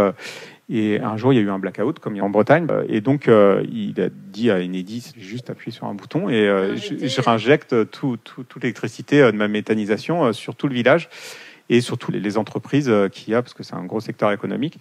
et 0.72 1.00
un 1.00 1.18
jour, 1.18 1.34
il 1.34 1.38
y 1.38 1.40
a 1.40 1.42
eu 1.42 1.50
un 1.50 1.58
blackout, 1.58 1.98
comme 1.98 2.14
il 2.16 2.20
y 2.20 2.22
a 2.22 2.24
en 2.24 2.30
Bretagne. 2.30 2.68
Et 2.88 3.02
donc, 3.02 3.28
euh, 3.28 3.66
il 3.72 4.00
a 4.00 4.10
dit 4.10 4.52
à 4.52 4.58
Enedis, 4.58 5.14
juste 5.18 5.50
appuyer 5.50 5.72
sur 5.72 5.88
un 5.88 5.96
bouton 5.96 6.30
et 6.30 6.48
euh, 6.48 6.76
je, 6.76 7.08
je, 7.08 7.22
réinjecte 7.22 7.90
tout, 7.90 8.18
tout, 8.24 8.44
toute 8.44 8.62
l'électricité 8.62 9.22
euh, 9.22 9.32
de 9.32 9.38
ma 9.38 9.48
méthanisation 9.48 10.32
sur 10.32 10.56
tout 10.56 10.68
le 10.68 10.76
village 10.76 11.10
et 11.70 11.82
sur 11.82 11.98
toutes 11.98 12.14
les, 12.14 12.38
entreprises 12.38 12.92
qu'il 13.12 13.34
y 13.34 13.36
a, 13.36 13.42
parce 13.42 13.56
que 13.56 13.64
c'est 13.64 13.74
un 13.74 13.86
gros 13.86 14.00
secteur 14.00 14.32
économique. 14.32 14.80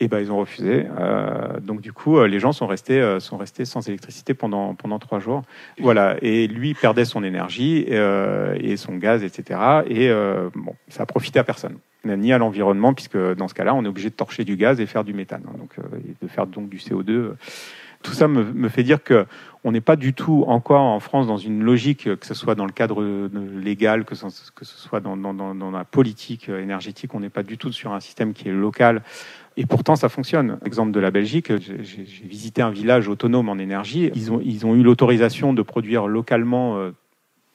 Et 0.00 0.08
ben, 0.08 0.20
ils 0.20 0.30
ont 0.30 0.38
refusé. 0.38 0.86
Euh, 1.00 1.58
donc, 1.60 1.80
du 1.80 1.92
coup, 1.92 2.22
les 2.22 2.38
gens 2.38 2.52
sont 2.52 2.66
restés, 2.68 3.18
sont 3.18 3.36
restés 3.36 3.64
sans 3.64 3.86
électricité 3.88 4.32
pendant, 4.32 4.74
pendant 4.74 4.98
trois 4.98 5.18
jours. 5.18 5.42
Voilà. 5.80 6.16
Et 6.22 6.46
lui 6.46 6.74
perdait 6.74 7.04
son 7.04 7.24
énergie 7.24 7.78
et 7.88 8.76
son 8.76 8.96
gaz, 8.96 9.24
etc. 9.24 9.60
Et 9.88 10.08
bon, 10.54 10.74
ça 10.88 11.02
a 11.02 11.06
profité 11.06 11.40
à 11.40 11.44
personne 11.44 11.78
ni 12.04 12.32
à 12.32 12.38
l'environnement, 12.38 12.94
puisque 12.94 13.18
dans 13.18 13.48
ce 13.48 13.54
cas-là, 13.54 13.74
on 13.74 13.84
est 13.84 13.88
obligé 13.88 14.10
de 14.10 14.14
torcher 14.14 14.44
du 14.44 14.56
gaz 14.56 14.80
et 14.80 14.86
faire 14.86 15.04
du 15.04 15.12
méthane, 15.12 15.42
hein, 15.48 15.56
donc, 15.58 15.72
euh, 15.78 15.98
et 15.98 16.24
de 16.24 16.28
faire 16.30 16.46
donc 16.46 16.68
du 16.68 16.78
CO2. 16.78 17.32
Tout 18.02 18.12
ça 18.12 18.28
me, 18.28 18.44
me 18.44 18.68
fait 18.68 18.82
dire 18.82 19.02
que 19.02 19.26
on 19.64 19.72
n'est 19.72 19.80
pas 19.80 19.96
du 19.96 20.14
tout 20.14 20.44
encore 20.46 20.82
en 20.82 21.00
France 21.00 21.26
dans 21.26 21.36
une 21.36 21.62
logique, 21.62 22.04
que 22.16 22.26
ce 22.26 22.34
soit 22.34 22.54
dans 22.54 22.64
le 22.64 22.72
cadre 22.72 23.04
légal, 23.60 24.04
que 24.04 24.14
ce, 24.14 24.26
soit 24.62 25.00
dans, 25.00 25.16
dans, 25.16 25.34
dans, 25.34 25.70
la 25.70 25.84
politique 25.84 26.48
énergétique, 26.48 27.14
on 27.14 27.20
n'est 27.20 27.28
pas 27.28 27.42
du 27.42 27.58
tout 27.58 27.72
sur 27.72 27.92
un 27.92 28.00
système 28.00 28.32
qui 28.32 28.48
est 28.48 28.52
local. 28.52 29.02
Et 29.56 29.66
pourtant, 29.66 29.96
ça 29.96 30.08
fonctionne. 30.08 30.58
Exemple 30.64 30.92
de 30.92 31.00
la 31.00 31.10
Belgique, 31.10 31.52
j'ai 31.58 32.04
visité 32.24 32.62
un 32.62 32.70
village 32.70 33.08
autonome 33.08 33.48
en 33.48 33.58
énergie. 33.58 34.10
Ils 34.14 34.30
ont, 34.32 34.40
ils 34.42 34.64
ont 34.64 34.74
eu 34.76 34.82
l'autorisation 34.82 35.52
de 35.52 35.62
produire 35.62 36.06
localement 36.06 36.78
euh, 36.78 36.92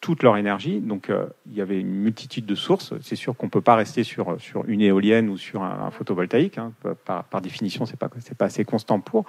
toute 0.04 0.22
leur 0.22 0.36
énergie. 0.36 0.82
Donc, 0.82 1.10
euh, 1.10 1.28
il 1.50 1.56
y 1.56 1.62
avait 1.62 1.80
une 1.80 1.88
multitude 1.88 2.46
de 2.46 2.56
sources. 2.56 2.94
C'est 3.02 3.16
sûr 3.16 3.38
qu'on 3.38 3.46
ne 3.46 3.52
peut 3.52 3.62
pas 3.62 3.76
rester 3.76 4.04
sur, 4.04 4.36
sur 4.38 4.66
une 4.68 4.82
éolienne 4.82 5.30
ou 5.30 5.38
sur 5.38 5.64
un, 5.64 5.90
photovoltaïque. 5.92 6.58
Hein. 6.58 6.74
Par, 7.06 7.42
définition, 7.42 7.86
ce 7.86 7.92
n'est 7.92 7.98
pas, 7.98 8.10
pas 8.38 8.46
assez 8.46 8.66
constant 8.66 9.00
pour. 9.00 9.24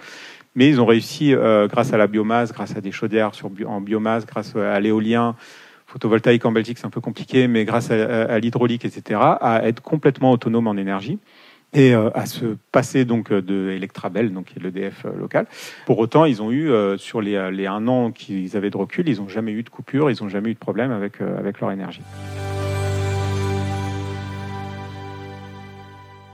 Mais 0.56 0.68
ils 0.68 0.80
ont 0.80 0.86
réussi, 0.86 1.32
euh, 1.32 1.68
grâce 1.68 1.92
à 1.92 1.96
la 1.96 2.08
biomasse, 2.08 2.52
grâce 2.52 2.76
à 2.76 2.80
des 2.80 2.90
chaudières 2.90 3.36
sur, 3.36 3.52
en 3.66 3.80
biomasse, 3.80 4.26
grâce 4.26 4.56
à 4.56 4.80
l'éolien, 4.80 5.36
photovoltaïque 5.86 6.44
en 6.44 6.50
Belgique, 6.50 6.78
c'est 6.78 6.86
un 6.86 6.90
peu 6.90 7.00
compliqué, 7.00 7.46
mais 7.46 7.64
grâce 7.64 7.92
à, 7.92 8.24
à 8.24 8.40
l'hydraulique, 8.40 8.84
etc., 8.84 9.20
à 9.40 9.60
être 9.68 9.80
complètement 9.80 10.32
autonome 10.32 10.66
en 10.66 10.76
énergie 10.76 11.20
et 11.74 11.94
euh, 11.94 12.10
à 12.14 12.26
se 12.26 12.56
passer 12.72 13.04
donc 13.04 13.32
euh, 13.32 13.42
de 13.42 13.70
Electrabel, 13.70 14.32
donc 14.32 14.52
l'EDF 14.60 15.04
euh, 15.04 15.10
local. 15.18 15.46
Pour 15.86 15.98
autant, 15.98 16.24
ils 16.24 16.40
ont 16.40 16.52
eu 16.52 16.70
sur 16.98 17.20
les, 17.20 17.50
les 17.50 17.66
un 17.66 17.86
an 17.88 18.12
qu'ils 18.12 18.56
avaient 18.56 18.70
de 18.70 18.76
recul, 18.76 19.08
ils 19.08 19.18
n'ont 19.18 19.28
jamais 19.28 19.52
eu 19.52 19.62
de 19.62 19.68
coupure, 19.68 20.10
ils 20.10 20.22
n'ont 20.22 20.28
jamais 20.28 20.50
eu 20.50 20.54
de 20.54 20.58
problème 20.58 20.92
avec 20.92 21.20
avec 21.20 21.60
leur 21.60 21.72
énergie. 21.72 22.02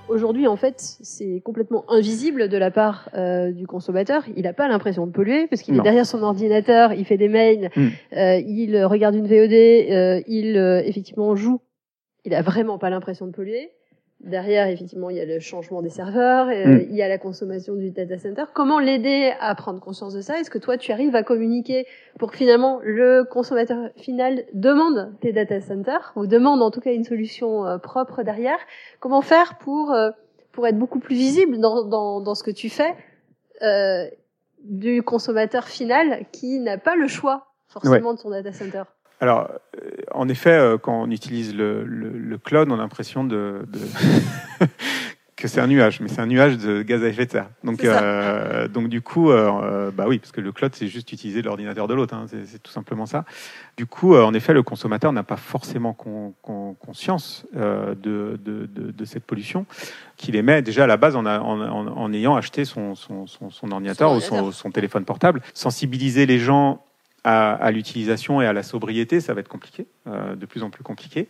Aujourd'hui, 0.08 0.46
en 0.46 0.56
fait, 0.56 0.80
c'est 1.00 1.40
complètement 1.44 1.84
invisible 1.88 2.48
de 2.48 2.56
la 2.56 2.70
part 2.70 3.08
du 3.52 3.66
consommateur. 3.66 4.24
Il 4.36 4.42
n'a 4.42 4.52
pas 4.52 4.68
l'impression 4.68 5.06
de 5.06 5.12
polluer 5.12 5.46
parce 5.46 5.62
qu'il 5.62 5.76
est 5.76 5.82
derrière 5.82 6.06
son 6.06 6.22
ordinateur, 6.22 6.92
il 6.92 7.04
fait 7.04 7.16
des 7.16 7.28
mails, 7.28 7.70
hmm. 7.76 7.88
il 8.12 8.84
regarde 8.84 9.14
une 9.14 9.26
VOD, 9.26 10.24
il 10.26 10.56
effectivement 10.84 11.34
joue. 11.36 11.60
Il 12.24 12.34
a 12.34 12.42
vraiment 12.42 12.78
pas 12.78 12.90
l'impression 12.90 13.26
de 13.26 13.32
polluer. 13.32 13.70
Derrière, 14.22 14.68
effectivement, 14.68 15.08
il 15.08 15.16
y 15.16 15.20
a 15.20 15.24
le 15.24 15.40
changement 15.40 15.80
des 15.80 15.88
serveurs, 15.88 16.46
mm. 16.46 16.88
il 16.90 16.94
y 16.94 17.00
a 17.00 17.08
la 17.08 17.16
consommation 17.16 17.74
du 17.74 17.90
data 17.90 18.18
center. 18.18 18.44
Comment 18.52 18.78
l'aider 18.78 19.32
à 19.40 19.54
prendre 19.54 19.80
conscience 19.80 20.12
de 20.12 20.20
ça? 20.20 20.38
Est-ce 20.38 20.50
que 20.50 20.58
toi, 20.58 20.76
tu 20.76 20.92
arrives 20.92 21.16
à 21.16 21.22
communiquer 21.22 21.86
pour 22.18 22.30
que 22.30 22.36
finalement 22.36 22.80
le 22.82 23.24
consommateur 23.24 23.88
final 23.96 24.44
demande 24.52 25.10
tes 25.20 25.32
data 25.32 25.62
centers 25.62 26.12
ou 26.16 26.26
demande 26.26 26.60
en 26.60 26.70
tout 26.70 26.80
cas 26.80 26.92
une 26.92 27.04
solution 27.04 27.64
euh, 27.64 27.78
propre 27.78 28.22
derrière? 28.22 28.58
Comment 28.98 29.22
faire 29.22 29.56
pour 29.56 29.92
euh, 29.92 30.10
pour 30.52 30.66
être 30.66 30.78
beaucoup 30.78 30.98
plus 30.98 31.14
visible 31.14 31.58
dans, 31.58 31.84
dans, 31.84 32.20
dans 32.20 32.34
ce 32.34 32.42
que 32.42 32.50
tu 32.50 32.68
fais 32.68 32.94
euh, 33.62 34.06
du 34.64 35.02
consommateur 35.02 35.66
final 35.68 36.26
qui 36.30 36.58
n'a 36.58 36.76
pas 36.76 36.94
le 36.94 37.08
choix 37.08 37.46
forcément 37.68 38.12
de 38.12 38.18
son 38.18 38.30
data 38.30 38.52
center? 38.52 38.82
Alors, 39.20 39.50
euh, 39.76 39.90
en 40.12 40.28
effet, 40.28 40.50
euh, 40.50 40.78
quand 40.78 41.02
on 41.02 41.10
utilise 41.10 41.54
le, 41.54 41.84
le, 41.84 42.38
cloud, 42.38 42.68
on 42.70 42.74
a 42.74 42.78
l'impression 42.78 43.22
de, 43.22 43.66
que 45.36 45.46
c'est 45.46 45.60
un 45.60 45.66
nuage, 45.66 46.00
mais 46.00 46.08
c'est 46.08 46.22
un 46.22 46.26
nuage 46.26 46.56
de 46.56 46.80
gaz 46.80 47.04
à 47.04 47.08
effet 47.08 47.26
de 47.26 47.30
serre. 47.30 47.50
Donc, 47.62 47.84
euh, 47.84 48.66
donc 48.68 48.88
du 48.88 49.02
coup, 49.02 49.30
bah 49.30 50.06
oui, 50.08 50.18
parce 50.18 50.32
que 50.32 50.40
le 50.40 50.52
cloud, 50.52 50.72
c'est 50.74 50.88
juste 50.88 51.12
utiliser 51.12 51.42
l'ordinateur 51.42 51.86
de 51.86 51.92
l'autre, 51.92 52.14
hein, 52.14 52.24
c'est 52.28 52.62
tout 52.62 52.72
simplement 52.72 53.04
ça. 53.04 53.26
Du 53.76 53.84
coup, 53.84 54.16
en 54.16 54.32
effet, 54.32 54.54
le 54.54 54.62
consommateur 54.62 55.12
n'a 55.12 55.22
pas 55.22 55.36
forcément 55.36 55.92
conscience 55.92 57.44
de, 57.54 58.38
de, 58.42 58.66
de, 58.66 59.04
cette 59.04 59.24
pollution 59.24 59.66
qu'il 60.16 60.36
émet 60.36 60.62
déjà 60.62 60.84
à 60.84 60.86
la 60.86 60.96
base 60.96 61.14
en, 61.14 61.26
en, 61.26 61.86
en 61.88 62.12
ayant 62.14 62.36
acheté 62.36 62.64
son, 62.64 62.94
son, 62.94 63.26
son, 63.26 63.50
son 63.50 63.70
ordinateur 63.70 64.12
ou 64.12 64.20
son 64.20 64.70
téléphone 64.70 65.04
portable. 65.04 65.42
Sensibiliser 65.52 66.24
les 66.24 66.38
gens 66.38 66.82
à, 67.24 67.70
l'utilisation 67.70 68.40
et 68.40 68.46
à 68.46 68.52
la 68.52 68.62
sobriété, 68.62 69.20
ça 69.20 69.34
va 69.34 69.40
être 69.40 69.48
compliqué, 69.48 69.86
euh, 70.06 70.36
de 70.36 70.46
plus 70.46 70.62
en 70.62 70.70
plus 70.70 70.82
compliqué. 70.82 71.28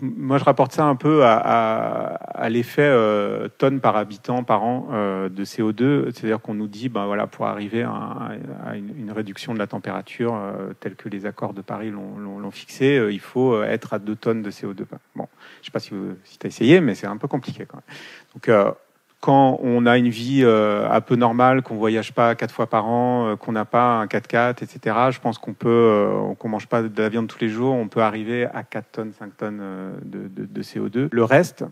moi, 0.00 0.38
je 0.38 0.44
rapporte 0.44 0.72
ça 0.72 0.84
un 0.84 0.96
peu 0.96 1.24
à, 1.24 2.48
l'effet 2.48 2.82
euh, 2.82 3.48
tonnes 3.58 3.80
par 3.80 3.96
habitant 3.96 4.44
par 4.44 4.64
an 4.64 4.88
euh, 4.92 5.28
de 5.28 5.44
CO2. 5.44 6.10
C'est-à-dire 6.12 6.40
qu'on 6.40 6.54
nous 6.54 6.68
dit, 6.68 6.88
ben 6.88 7.06
voilà, 7.06 7.26
pour 7.26 7.46
arriver 7.46 7.82
à, 7.82 8.32
une, 8.74 9.12
réduction 9.12 9.54
de 9.54 9.58
la 9.58 9.66
température 9.66 10.40
telle 10.80 10.96
que 10.96 11.08
les 11.08 11.26
accords 11.26 11.54
de 11.54 11.62
Paris 11.62 11.90
l'ont 11.90 12.50
fixé, 12.50 13.06
il 13.10 13.20
faut 13.20 13.62
être 13.62 13.94
à 13.94 13.98
2 13.98 14.16
tonnes 14.16 14.42
de 14.42 14.50
CO2. 14.50 14.84
Bon, 15.14 15.28
je 15.56 15.60
ne 15.60 15.64
sais 15.64 15.70
pas 15.70 15.80
si, 15.80 15.92
si 16.24 16.38
tu 16.38 16.46
as 16.46 16.48
essayé, 16.48 16.80
mais 16.80 16.94
c'est 16.94 17.06
un 17.06 17.18
peu 17.18 17.28
compliqué 17.28 17.66
quand 17.66 17.76
même. 17.76 17.96
Donc, 18.34 18.74
quand 19.22 19.60
on 19.62 19.86
a 19.86 19.98
une 19.98 20.08
vie 20.08 20.40
euh, 20.42 20.90
un 20.90 21.00
peu 21.00 21.14
normale, 21.14 21.62
qu'on 21.62 21.76
voyage 21.76 22.12
pas 22.12 22.34
quatre 22.34 22.52
fois 22.52 22.66
par 22.66 22.88
an, 22.88 23.28
euh, 23.28 23.36
qu'on 23.36 23.52
n'a 23.52 23.64
pas 23.64 24.00
un 24.00 24.06
4x4, 24.06 24.64
etc., 24.64 24.96
je 25.10 25.20
pense 25.20 25.38
qu'on 25.38 25.54
peut, 25.54 25.68
euh, 25.68 26.34
qu'on 26.34 26.48
mange 26.48 26.66
pas 26.66 26.82
de 26.82 27.02
la 27.02 27.08
viande 27.08 27.28
tous 27.28 27.38
les 27.38 27.48
jours, 27.48 27.72
on 27.72 27.86
peut 27.86 28.02
arriver 28.02 28.46
à 28.46 28.64
4 28.64 28.84
tonnes, 28.90 29.12
5 29.16 29.36
tonnes 29.36 29.62
de, 30.02 30.26
de, 30.26 30.44
de 30.44 30.62
CO2. 30.62 31.08
Le 31.12 31.22
reste, 31.24 31.64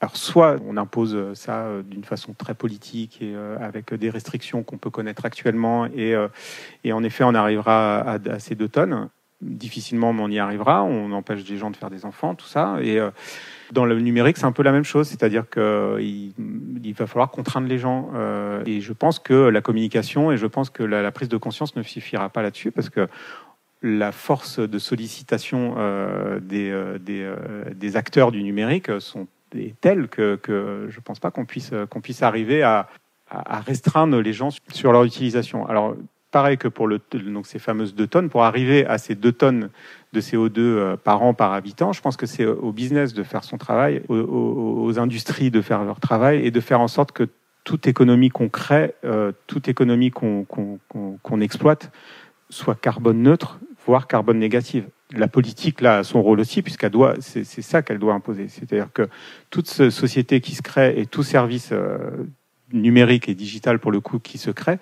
alors 0.00 0.16
soit 0.16 0.56
on 0.66 0.78
impose 0.78 1.34
ça 1.34 1.66
d'une 1.84 2.04
façon 2.04 2.32
très 2.32 2.54
politique 2.54 3.20
et 3.20 3.34
avec 3.60 3.92
des 3.92 4.08
restrictions 4.08 4.62
qu'on 4.62 4.78
peut 4.78 4.90
connaître 4.90 5.26
actuellement, 5.26 5.86
et, 5.94 6.14
et 6.84 6.92
en 6.94 7.04
effet 7.04 7.24
on 7.24 7.34
arrivera 7.34 7.98
à, 7.98 8.12
à, 8.14 8.38
ces 8.38 8.54
2 8.54 8.68
tonnes. 8.68 9.10
Difficilement, 9.42 10.14
mais 10.14 10.22
on 10.22 10.30
y 10.30 10.38
arrivera. 10.38 10.82
On 10.82 11.12
empêche 11.12 11.44
des 11.44 11.58
gens 11.58 11.70
de 11.70 11.76
faire 11.76 11.90
des 11.90 12.06
enfants, 12.06 12.34
tout 12.34 12.46
ça. 12.46 12.78
Et 12.80 12.98
dans 13.72 13.84
le 13.84 13.98
numérique, 14.00 14.36
c'est 14.36 14.44
un 14.44 14.52
peu 14.52 14.62
la 14.62 14.72
même 14.72 14.84
chose, 14.84 15.08
c'est-à-dire 15.08 15.48
qu'il 15.48 16.32
il 16.84 16.92
va 16.94 17.06
falloir 17.06 17.30
contraindre 17.30 17.68
les 17.68 17.78
gens. 17.78 18.10
Euh, 18.14 18.62
et 18.66 18.80
je 18.80 18.92
pense 18.92 19.18
que 19.18 19.34
la 19.34 19.60
communication 19.60 20.32
et 20.32 20.36
je 20.36 20.46
pense 20.46 20.70
que 20.70 20.82
la, 20.82 21.10
prise 21.12 21.28
de 21.28 21.36
conscience 21.36 21.76
ne 21.76 21.82
suffira 21.82 22.28
pas 22.28 22.42
là-dessus 22.42 22.70
parce 22.70 22.90
que 22.90 23.08
la 23.82 24.12
force 24.12 24.58
de 24.58 24.78
sollicitation 24.78 25.74
euh, 25.78 26.40
des, 26.40 26.70
euh, 26.70 26.98
des, 27.74 27.96
acteurs 27.96 28.32
du 28.32 28.42
numérique 28.42 29.00
sont 29.00 29.26
telles 29.80 30.08
que, 30.08 30.36
que 30.36 30.86
je 30.88 30.96
ne 30.96 31.02
pense 31.02 31.20
pas 31.20 31.30
qu'on 31.30 31.44
puisse, 31.44 31.72
qu'on 31.90 32.00
puisse 32.00 32.22
arriver 32.22 32.62
à, 32.62 32.88
à, 33.30 33.60
restreindre 33.60 34.20
les 34.20 34.32
gens 34.32 34.50
sur 34.72 34.92
leur 34.92 35.04
utilisation. 35.04 35.66
Alors, 35.66 35.96
pareil 36.36 36.58
que 36.58 36.68
pour 36.68 36.86
donc 36.86 37.46
ces 37.46 37.58
fameuses 37.58 37.94
2 37.94 38.06
tonnes, 38.08 38.28
pour 38.28 38.44
arriver 38.44 38.84
à 38.84 38.98
ces 38.98 39.14
2 39.14 39.32
tonnes 39.32 39.70
de 40.12 40.20
CO2 40.20 40.58
euh, 40.58 40.96
par 40.98 41.22
an 41.22 41.32
par 41.32 41.54
habitant, 41.54 41.94
je 41.94 42.02
pense 42.02 42.18
que 42.18 42.26
c'est 42.26 42.44
au 42.44 42.72
business 42.72 43.14
de 43.14 43.22
faire 43.22 43.42
son 43.42 43.56
travail, 43.56 44.02
aux, 44.10 44.98
industries 44.98 45.50
de 45.50 45.62
faire 45.62 45.82
leur 45.82 45.98
travail 45.98 46.44
et 46.46 46.50
de 46.50 46.60
faire 46.60 46.82
en 46.82 46.88
sorte 46.88 47.12
que 47.12 47.26
toute 47.64 47.86
économie 47.86 48.28
qu'on 48.28 48.50
crée, 48.50 48.92
euh, 49.06 49.32
toute 49.46 49.68
économie 49.68 50.10
qu'on 50.10 51.40
exploite, 51.40 51.90
soit 52.50 52.78
carbone 52.78 53.22
neutre, 53.22 53.58
voire 53.86 54.06
carbone 54.06 54.38
négative. 54.38 54.84
La 55.16 55.28
politique 55.28 55.80
là 55.80 56.00
a 56.00 56.04
son 56.04 56.20
rôle 56.20 56.40
aussi 56.40 56.60
puisqu'elle 56.60 56.90
doit, 56.90 57.14
c'est 57.20 57.44
ça 57.44 57.80
qu'elle 57.80 57.98
doit 57.98 58.12
imposer. 58.12 58.48
C'est-à-dire 58.48 58.92
que 58.92 59.08
toute 59.48 59.68
société 59.68 60.42
qui 60.42 60.54
se 60.54 60.60
crée 60.60 61.00
et 61.00 61.06
tout 61.06 61.22
service 61.22 61.70
euh, 61.72 62.26
numérique 62.72 63.28
et 63.30 63.34
digital 63.34 63.78
pour 63.78 63.90
le 63.90 64.00
coup 64.00 64.18
qui 64.18 64.36
se 64.36 64.50
crée 64.50 64.78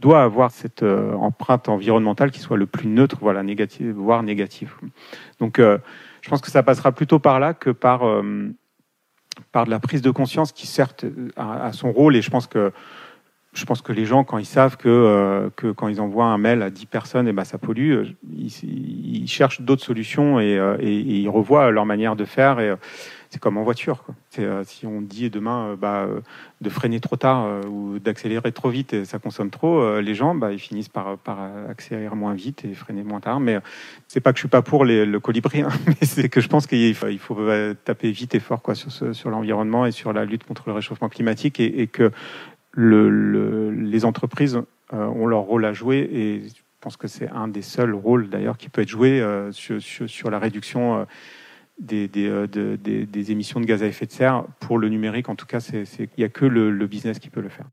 doit 0.00 0.22
avoir 0.22 0.50
cette 0.50 0.82
euh, 0.82 1.12
empreinte 1.14 1.68
environnementale 1.68 2.30
qui 2.30 2.40
soit 2.40 2.56
le 2.56 2.66
plus 2.66 2.88
neutre, 2.88 3.18
voilà, 3.20 3.42
négative, 3.42 3.94
voire 3.94 4.22
négative. 4.22 4.74
Donc, 5.40 5.58
euh, 5.58 5.78
je 6.20 6.28
pense 6.28 6.40
que 6.40 6.50
ça 6.50 6.62
passera 6.62 6.92
plutôt 6.92 7.18
par 7.18 7.38
là 7.38 7.54
que 7.54 7.70
par, 7.70 8.06
euh, 8.06 8.50
par 9.52 9.66
de 9.66 9.70
la 9.70 9.78
prise 9.78 10.02
de 10.02 10.10
conscience 10.10 10.52
qui, 10.52 10.66
certes, 10.66 11.04
a, 11.36 11.72
son 11.72 11.92
rôle. 11.92 12.16
Et 12.16 12.22
je 12.22 12.30
pense 12.30 12.46
que 12.46 12.72
je 13.54 13.64
pense 13.64 13.82
que 13.82 13.92
les 13.92 14.04
gens, 14.04 14.24
quand 14.24 14.38
ils 14.38 14.46
savent 14.46 14.76
que, 14.76 14.88
euh, 14.88 15.48
que 15.56 15.70
quand 15.70 15.88
ils 15.88 16.00
envoient 16.00 16.26
un 16.26 16.38
mail 16.38 16.60
à 16.62 16.70
10 16.70 16.86
personnes, 16.86 17.26
et 17.26 17.30
eh 17.30 17.32
ben, 17.32 17.44
ça 17.44 17.56
pollue, 17.56 17.92
euh, 17.92 18.04
ils, 18.36 19.28
cherchent 19.28 19.60
d'autres 19.60 19.84
solutions 19.84 20.40
et, 20.40 20.58
euh, 20.58 20.76
et, 20.80 20.92
et, 20.92 21.18
ils 21.20 21.28
revoient 21.28 21.70
leur 21.70 21.86
manière 21.86 22.16
de 22.16 22.24
faire. 22.24 22.60
Et 22.60 22.74
c'est 23.30 23.40
comme 23.40 23.56
en 23.56 23.64
voiture. 23.64 24.04
Quoi. 24.04 24.14
si 24.64 24.86
on 24.86 25.00
dit 25.00 25.30
demain 25.30 25.76
bah, 25.80 26.06
de 26.60 26.68
freiner 26.68 27.00
trop 27.00 27.16
tard 27.16 27.66
ou 27.68 27.98
d'accélérer 27.98 28.52
trop 28.52 28.68
vite 28.68 28.92
et 28.92 29.04
ça 29.04 29.18
consomme 29.18 29.50
trop, 29.50 29.98
les 29.98 30.14
gens 30.14 30.36
bah, 30.36 30.52
ils 30.52 30.60
finissent 30.60 30.88
par, 30.88 31.18
par 31.18 31.38
accélérer 31.68 32.14
moins 32.14 32.34
vite 32.34 32.64
et 32.64 32.74
freiner 32.74 33.02
moins 33.02 33.18
tard. 33.18 33.40
Mais 33.40 33.58
c'est 34.06 34.20
pas 34.20 34.32
que 34.32 34.36
je 34.36 34.42
suis 34.42 34.48
pas 34.48 34.62
pour 34.62 34.84
les, 34.84 35.04
le 35.04 35.18
colibri, 35.18 35.62
hein, 35.62 35.68
mais 35.88 36.06
c'est 36.06 36.28
que 36.28 36.40
je 36.40 36.46
pense 36.46 36.68
qu'il 36.68 36.94
faut, 36.94 37.08
il 37.08 37.18
faut 37.18 37.36
taper 37.84 38.12
vite 38.12 38.36
et 38.36 38.40
fort 38.40 38.62
quoi, 38.62 38.76
sur, 38.76 38.92
ce, 38.92 39.12
sur 39.12 39.30
l'environnement 39.30 39.84
et 39.84 39.90
sur 39.90 40.12
la 40.12 40.24
lutte 40.24 40.44
contre 40.44 40.64
le 40.66 40.74
réchauffement 40.74 41.08
climatique 41.08 41.58
et 41.58 41.88
que 41.88 42.12
le, 42.74 43.70
les 43.70 44.04
entreprises 44.04 44.60
euh, 44.92 45.06
ont 45.06 45.26
leur 45.26 45.40
rôle 45.40 45.64
à 45.64 45.72
jouer 45.72 46.08
et 46.12 46.48
je 46.48 46.62
pense 46.80 46.96
que 46.96 47.08
c'est 47.08 47.28
un 47.28 47.48
des 47.48 47.62
seuls 47.62 47.94
rôles 47.94 48.28
d'ailleurs 48.28 48.58
qui 48.58 48.68
peut 48.68 48.82
être 48.82 48.88
joué 48.88 49.20
euh, 49.20 49.52
sur, 49.52 49.80
sur, 49.80 50.30
la 50.30 50.38
réduction 50.38 50.98
euh, 50.98 51.04
des, 51.78 52.08
des, 52.08 52.46
des, 52.48 53.06
des, 53.06 53.32
émissions 53.32 53.60
de 53.60 53.64
gaz 53.64 53.82
à 53.82 53.86
effet 53.86 54.06
de 54.06 54.12
serre. 54.12 54.44
Pour 54.60 54.78
le 54.78 54.88
numérique, 54.88 55.28
en 55.28 55.34
tout 55.34 55.46
cas, 55.46 55.58
il 55.72 56.08
n'y 56.18 56.24
a 56.24 56.28
que 56.28 56.44
le, 56.44 56.70
le 56.70 56.86
business 56.86 57.18
qui 57.18 57.30
peut 57.30 57.40
le 57.40 57.48
faire. 57.48 57.66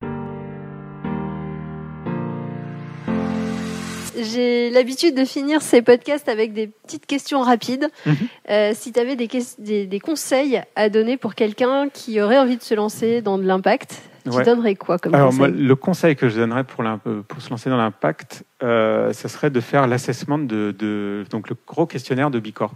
J'ai 4.22 4.70
l'habitude 4.70 5.16
de 5.16 5.26
finir 5.26 5.62
ces 5.62 5.82
podcasts 5.82 6.30
avec 6.30 6.54
des 6.54 6.68
petites 6.68 7.06
questions 7.06 7.42
rapides. 7.42 7.90
Mhm. 8.06 8.16
euh, 8.50 8.72
si 8.74 8.92
tu 8.92 9.00
avais 9.00 9.16
des, 9.16 9.30
des, 9.60 9.86
des, 9.86 10.00
conseils 10.00 10.62
à 10.76 10.90
donner 10.90 11.18
pour 11.18 11.36
quelqu'un 11.36 11.90
qui 11.90 12.22
aurait 12.22 12.38
envie 12.38 12.58
de 12.58 12.62
se 12.62 12.74
lancer 12.74 13.22
dans 13.22 13.38
de 13.38 13.44
l'impact, 13.44 14.11
tu 14.24 14.44
donnerais 14.44 14.76
quoi 14.76 14.98
comme 14.98 15.16
Alors, 15.16 15.30
conseil 15.30 15.40
moi, 15.40 15.48
Le 15.50 15.76
conseil 15.76 16.16
que 16.16 16.30
je 16.30 16.40
donnerais 16.40 16.64
pour, 16.64 16.84
pour 17.28 17.42
se 17.42 17.50
lancer 17.50 17.70
dans 17.70 17.78
l'impact, 17.78 18.44
euh, 18.64 19.14
ce 19.14 19.28
serait 19.28 19.50
de 19.50 19.60
faire 19.60 19.88
l'assessment 19.88 20.40
de, 20.40 20.76
de, 20.78 21.26
donc 21.30 21.50
le 21.50 21.56
gros 21.68 21.86
questionnaire 21.86 22.32
de 22.32 22.40
Bicorp, 22.40 22.76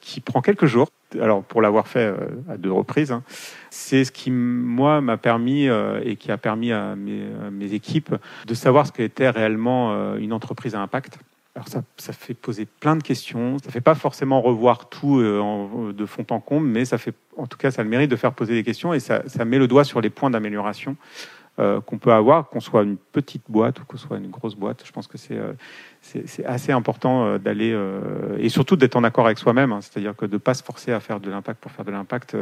qui 0.00 0.20
prend 0.20 0.40
quelques 0.40 0.66
jours. 0.66 0.88
Alors, 1.20 1.42
pour 1.42 1.62
l'avoir 1.62 1.88
fait 1.88 2.06
euh, 2.06 2.16
à 2.48 2.56
deux 2.56 2.72
reprises, 2.72 3.12
hein, 3.12 3.22
c'est 3.70 4.04
ce 4.04 4.12
qui, 4.12 4.30
moi, 4.30 5.00
m'a 5.00 5.16
permis 5.16 5.68
euh, 5.68 6.00
et 6.04 6.16
qui 6.16 6.30
a 6.30 6.38
permis 6.38 6.72
à 6.72 6.96
mes, 6.96 7.22
à 7.46 7.50
mes, 7.50 7.72
équipes 7.72 8.14
de 8.46 8.54
savoir 8.54 8.86
ce 8.86 8.92
qu'était 8.92 9.30
réellement 9.30 9.92
euh, 9.92 10.16
une 10.16 10.32
entreprise 10.32 10.74
à 10.74 10.80
impact. 10.80 11.18
Alors 11.58 11.82
ça, 11.96 12.12
fait 12.12 12.34
poser 12.34 12.66
plein 12.66 12.94
de 12.94 13.02
questions. 13.02 13.58
Ça 13.58 13.72
fait 13.72 13.80
pas 13.80 13.96
forcément 13.96 14.40
revoir 14.40 14.88
tout 14.88 15.18
euh, 15.18 15.92
de 15.92 16.06
fond 16.06 16.24
en 16.30 16.38
comble, 16.38 16.68
mais 16.68 16.84
ça 16.84 16.98
fait, 16.98 17.14
en 17.36 17.48
tout 17.48 17.58
cas, 17.58 17.72
ça 17.72 17.80
a 17.80 17.84
le 17.84 17.90
mérite 17.90 18.08
de 18.08 18.14
faire 18.14 18.32
poser 18.32 18.54
des 18.54 18.62
questions 18.62 18.94
et 18.94 19.00
ça 19.00 19.22
met 19.44 19.58
le 19.58 19.66
doigt 19.66 19.82
sur 19.82 20.00
les 20.00 20.08
points 20.08 20.30
d'amélioration 20.30 20.96
euh, 21.58 21.80
qu'on 21.80 21.98
peut 21.98 22.12
avoir, 22.12 22.48
qu'on 22.50 22.60
soit 22.60 22.84
une 22.84 22.96
petite 22.96 23.42
boîte 23.48 23.80
ou 23.80 23.84
qu'on 23.84 23.96
soit 23.96 24.18
une 24.18 24.30
grosse 24.30 24.54
boîte. 24.54 24.84
Je 24.86 24.92
pense 24.92 25.08
que 25.08 25.18
c'est 25.18 25.36
euh, 25.36 25.54
assez 26.44 26.70
important 26.70 27.24
euh, 27.24 27.38
d'aller 27.38 27.76
et 28.38 28.48
surtout 28.48 28.76
d'être 28.76 28.94
en 28.94 29.02
accord 29.02 29.26
avec 29.26 29.38
soi-même, 29.38 29.72
hein. 29.72 29.80
c'est-à-dire 29.80 30.14
que 30.14 30.24
de 30.24 30.34
ne 30.34 30.38
pas 30.38 30.54
se 30.54 30.62
forcer 30.62 30.92
à 30.92 31.00
faire 31.00 31.18
de 31.18 31.28
l'impact 31.28 31.60
pour 31.60 31.72
faire 31.72 31.84
de 31.84 31.90
l'impact. 31.90 32.36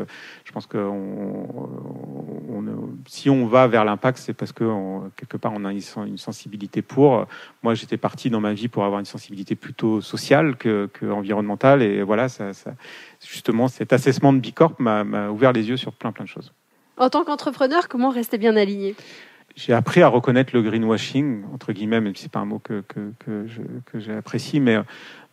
je 0.44 0.52
pense 0.52 0.66
que 0.66 0.76
si 3.06 3.30
on 3.30 3.46
va 3.46 3.66
vers 3.68 3.86
l'impact, 3.86 4.18
c'est 4.18 4.34
parce 4.34 4.52
que 4.52 4.64
quelque 5.16 5.38
part 5.38 5.52
on 5.54 5.64
a 5.64 5.72
une, 5.72 6.18
sensibilité 6.18 6.82
pour. 6.82 7.26
Moi, 7.62 7.74
j'étais 7.74 7.96
parti 7.96 8.28
dans 8.28 8.40
ma 8.40 8.52
vie 8.52 8.68
pour 8.68 8.84
avoir 8.84 9.00
une 9.00 9.06
sensibilité 9.06 9.54
plutôt 9.54 10.02
sociale 10.02 10.56
que, 10.56 10.90
environnementale, 11.10 11.80
et 11.82 12.02
voilà, 12.02 12.26
justement, 13.26 13.68
cet 13.68 13.94
assessment 13.94 14.34
de 14.34 14.40
Bicorp 14.40 14.74
m'a 14.78 15.30
ouvert 15.30 15.52
les 15.52 15.68
yeux 15.68 15.78
sur 15.78 15.92
plein 15.92 16.12
plein 16.12 16.24
de 16.24 16.28
choses. 16.28 16.52
En 16.98 17.10
tant 17.10 17.24
qu'entrepreneur, 17.24 17.88
comment 17.88 18.10
rester 18.10 18.38
bien 18.38 18.56
aligné? 18.56 18.94
J'ai 19.54 19.72
appris 19.72 20.02
à 20.02 20.08
reconnaître 20.08 20.54
le 20.54 20.60
greenwashing, 20.60 21.44
entre 21.52 21.72
guillemets, 21.72 22.00
même 22.00 22.14
si 22.14 22.22
ce 22.22 22.26
n'est 22.26 22.30
pas 22.30 22.40
un 22.40 22.44
mot 22.44 22.58
que, 22.58 22.82
que, 22.88 23.12
que 23.86 23.98
j'apprécie, 23.98 24.60
mais 24.60 24.78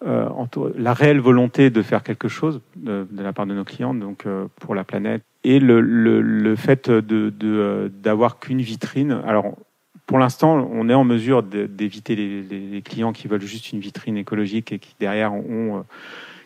euh, 0.05 0.29
la 0.77 0.93
réelle 0.93 1.19
volonté 1.19 1.69
de 1.69 1.81
faire 1.81 2.03
quelque 2.03 2.29
chose 2.29 2.61
de, 2.77 3.05
de 3.09 3.23
la 3.23 3.33
part 3.33 3.45
de 3.45 3.53
nos 3.53 3.65
clients, 3.65 3.93
donc 3.93 4.25
euh, 4.25 4.47
pour 4.61 4.75
la 4.75 4.85
planète, 4.85 5.23
et 5.43 5.59
le, 5.59 5.81
le, 5.81 6.21
le 6.21 6.55
fait 6.55 6.89
de, 6.89 7.91
d'avoir 8.01 8.39
qu'une 8.39 8.61
vitrine. 8.61 9.21
Alors, 9.25 9.57
pour 10.05 10.19
l'instant, 10.19 10.69
on 10.71 10.87
est 10.87 10.93
en 10.93 11.03
mesure 11.03 11.43
d'éviter 11.43 12.15
les, 12.15 12.81
clients 12.81 13.11
qui 13.11 13.27
veulent 13.27 13.41
juste 13.41 13.73
une 13.73 13.79
vitrine 13.79 14.15
écologique 14.15 14.71
et 14.71 14.79
qui 14.79 14.95
derrière 14.99 15.33
ont... 15.33 15.79
Euh, 15.79 15.81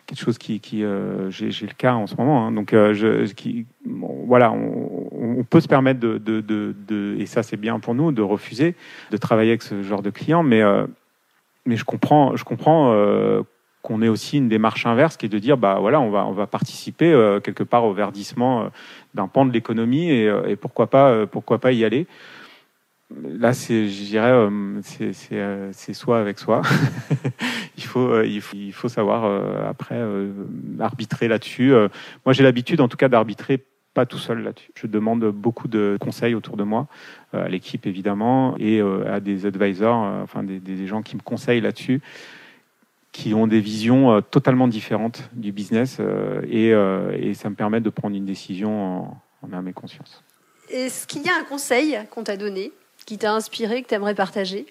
quelque 0.08 0.20
chose 0.20 0.38
qui, 0.38 0.58
qui 0.58 0.82
euh, 0.82 1.30
j'ai 1.30 1.48
le 1.48 1.74
cas 1.76 1.92
en 1.92 2.06
ce 2.06 2.16
moment. 2.16 2.46
Hein, 2.46 2.52
donc, 2.52 2.72
euh, 2.72 2.94
je, 2.94 3.30
qui, 3.34 3.66
voilà, 3.86 4.50
on, 4.50 5.38
on, 5.38 5.44
peut 5.44 5.60
se 5.60 5.68
permettre 5.68 6.00
de, 6.00 6.16
de, 6.16 6.40
de, 6.40 6.74
de 6.88 7.16
et 7.18 7.26
ça 7.26 7.42
c'est 7.42 7.58
bien 7.58 7.78
pour 7.78 7.94
nous, 7.94 8.10
de 8.10 8.22
refuser 8.22 8.74
de 9.10 9.16
travailler 9.18 9.50
avec 9.50 9.62
ce 9.62 9.82
genre 9.82 10.00
de 10.00 10.08
clients. 10.08 10.42
Mais, 10.42 10.62
euh, 10.62 10.86
mais 11.66 11.76
je 11.76 11.84
comprends, 11.84 12.36
je 12.36 12.44
comprends 12.44 12.90
euh, 12.92 13.42
qu'on 13.82 14.00
ait 14.00 14.08
aussi 14.08 14.38
une 14.38 14.48
démarche 14.48 14.86
inverse 14.86 15.18
qui 15.18 15.26
est 15.26 15.28
de 15.28 15.38
dire, 15.38 15.58
bah 15.58 15.76
voilà, 15.78 16.00
on 16.00 16.10
va, 16.10 16.24
on 16.26 16.32
va 16.32 16.46
participer 16.46 17.12
euh, 17.12 17.38
quelque 17.38 17.62
part 17.62 17.84
au 17.84 17.92
verdissement 17.92 18.70
d'un 19.14 19.28
pan 19.28 19.44
de 19.44 19.52
l'économie 19.52 20.10
et, 20.10 20.32
et, 20.46 20.56
pourquoi 20.56 20.86
pas, 20.86 21.26
pourquoi 21.26 21.58
pas 21.58 21.72
y 21.72 21.84
aller. 21.84 22.06
Là, 23.10 23.54
c'est, 23.54 23.88
je 23.88 24.04
dirais, 24.04 24.32
c'est 25.72 25.94
soi 25.94 26.20
avec 26.20 26.38
soi. 26.38 26.60
il 27.78 27.84
faut, 27.84 28.06
euh, 28.06 28.26
il 28.26 28.72
faut, 28.72 28.88
savoir 28.88 29.24
euh, 29.24 29.66
après 29.68 29.94
euh, 29.94 30.30
arbitrer 30.78 31.26
là-dessus. 31.26 31.72
moi, 32.26 32.32
j'ai 32.32 32.42
l'habitude, 32.42 32.80
en 32.82 32.88
tout 32.88 32.98
cas, 32.98 33.08
d'arbitrer 33.08 33.64
pas 33.94 34.04
tout 34.04 34.18
seul 34.18 34.42
là-dessus. 34.42 34.70
Je 34.74 34.86
demande 34.86 35.24
beaucoup 35.24 35.68
de 35.68 35.96
conseils 35.98 36.34
autour 36.34 36.58
de 36.58 36.64
moi, 36.64 36.86
à 37.32 37.48
l'équipe 37.48 37.86
évidemment, 37.86 38.54
et 38.58 38.80
à 38.80 39.18
des 39.18 39.46
advisors, 39.46 39.96
enfin 40.22 40.44
des, 40.44 40.60
des, 40.60 40.86
gens 40.86 41.02
qui 41.02 41.16
me 41.16 41.22
conseillent 41.22 41.62
là-dessus, 41.62 42.00
qui 43.10 43.32
ont 43.34 43.46
des 43.46 43.60
visions 43.60 44.20
totalement 44.20 44.68
différentes 44.68 45.28
du 45.32 45.50
business, 45.50 46.00
et, 46.48 46.68
et, 46.68 47.34
ça 47.34 47.50
me 47.50 47.56
permet 47.56 47.80
de 47.80 47.90
prendre 47.90 48.14
une 48.14 48.26
décision 48.26 49.00
en, 49.00 49.22
en 49.42 49.52
âme 49.52 49.66
et 49.66 49.72
conscience. 49.72 50.22
Est-ce 50.70 51.06
qu'il 51.06 51.22
y 51.22 51.28
a 51.28 51.36
un 51.36 51.44
conseil 51.44 51.98
qu'on 52.10 52.22
t'a 52.22 52.36
donné, 52.36 52.70
qui 53.08 53.16
t'a 53.16 53.32
inspiré, 53.32 53.82
que 53.82 53.88
tu 53.88 53.94
aimerais 53.94 54.14
partager? 54.14 54.66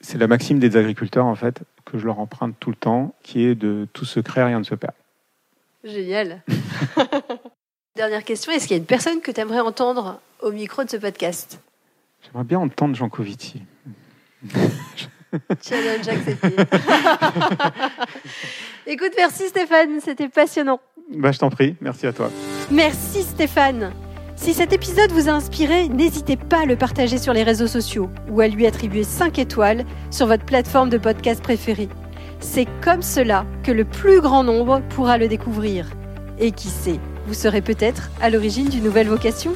C'est 0.00 0.18
la 0.18 0.26
maxime 0.26 0.58
des 0.58 0.76
agriculteurs, 0.76 1.26
en 1.26 1.36
fait, 1.36 1.62
que 1.84 1.98
je 1.98 2.06
leur 2.06 2.18
emprunte 2.18 2.56
tout 2.58 2.70
le 2.70 2.76
temps, 2.76 3.14
qui 3.22 3.44
est 3.44 3.54
de 3.54 3.86
tout 3.92 4.04
se 4.04 4.18
créer, 4.18 4.42
rien 4.42 4.58
ne 4.58 4.64
se 4.64 4.74
perd. 4.74 4.92
Génial. 5.84 6.42
Dernière 7.96 8.24
question, 8.24 8.50
est-ce 8.50 8.66
qu'il 8.66 8.76
y 8.76 8.80
a 8.80 8.82
une 8.82 8.86
personne 8.86 9.20
que 9.20 9.30
tu 9.30 9.40
aimerais 9.40 9.60
entendre 9.60 10.20
au 10.42 10.50
micro 10.50 10.82
de 10.82 10.90
ce 10.90 10.96
podcast? 10.96 11.60
J'aimerais 12.24 12.42
bien 12.42 12.58
entendre 12.58 12.96
Jean 12.96 13.08
Covici. 13.08 13.62
Challenge 15.62 16.08
accepté. 16.08 16.48
Écoute, 18.86 19.12
merci 19.16 19.46
Stéphane, 19.46 20.00
c'était 20.00 20.28
passionnant. 20.28 20.80
Bah, 21.14 21.30
je 21.30 21.38
t'en 21.38 21.50
prie, 21.50 21.76
merci 21.80 22.08
à 22.08 22.12
toi. 22.12 22.32
Merci 22.68 23.22
Stéphane. 23.22 23.92
Si 24.40 24.54
cet 24.54 24.72
épisode 24.72 25.12
vous 25.12 25.28
a 25.28 25.32
inspiré, 25.32 25.90
n'hésitez 25.90 26.36
pas 26.36 26.62
à 26.62 26.64
le 26.64 26.74
partager 26.74 27.18
sur 27.18 27.34
les 27.34 27.42
réseaux 27.42 27.66
sociaux 27.66 28.08
ou 28.30 28.40
à 28.40 28.48
lui 28.48 28.66
attribuer 28.66 29.04
5 29.04 29.38
étoiles 29.38 29.84
sur 30.10 30.26
votre 30.26 30.46
plateforme 30.46 30.88
de 30.88 30.96
podcast 30.96 31.42
préférée. 31.42 31.90
C'est 32.40 32.66
comme 32.82 33.02
cela 33.02 33.44
que 33.62 33.70
le 33.70 33.84
plus 33.84 34.22
grand 34.22 34.42
nombre 34.42 34.80
pourra 34.88 35.18
le 35.18 35.28
découvrir. 35.28 35.90
Et 36.38 36.52
qui 36.52 36.68
sait, 36.68 36.98
vous 37.26 37.34
serez 37.34 37.60
peut-être 37.60 38.08
à 38.22 38.30
l'origine 38.30 38.70
d'une 38.70 38.84
nouvelle 38.84 39.08
vocation 39.08 39.52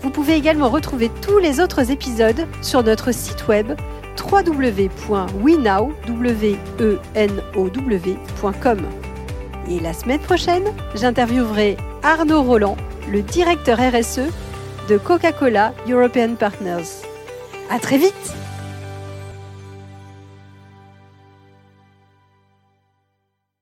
Vous 0.00 0.10
pouvez 0.10 0.34
également 0.34 0.68
retrouver 0.68 1.08
tous 1.20 1.38
les 1.38 1.60
autres 1.60 1.92
épisodes 1.92 2.48
sur 2.60 2.82
notre 2.82 3.14
site 3.14 3.46
web 3.46 3.74
www.wenow.com. 4.20 5.28
Et 9.70 9.78
la 9.78 9.92
semaine 9.92 10.18
prochaine, 10.18 10.72
j'interviewerai 10.96 11.76
Arnaud 12.02 12.42
Roland 12.42 12.76
le 13.10 13.22
directeur 13.22 13.78
RSE 13.78 14.30
de 14.88 14.98
Coca-Cola 14.98 15.72
European 15.88 16.34
Partners. 16.34 17.02
À 17.70 17.78
très 17.78 17.98
vite! 17.98 18.41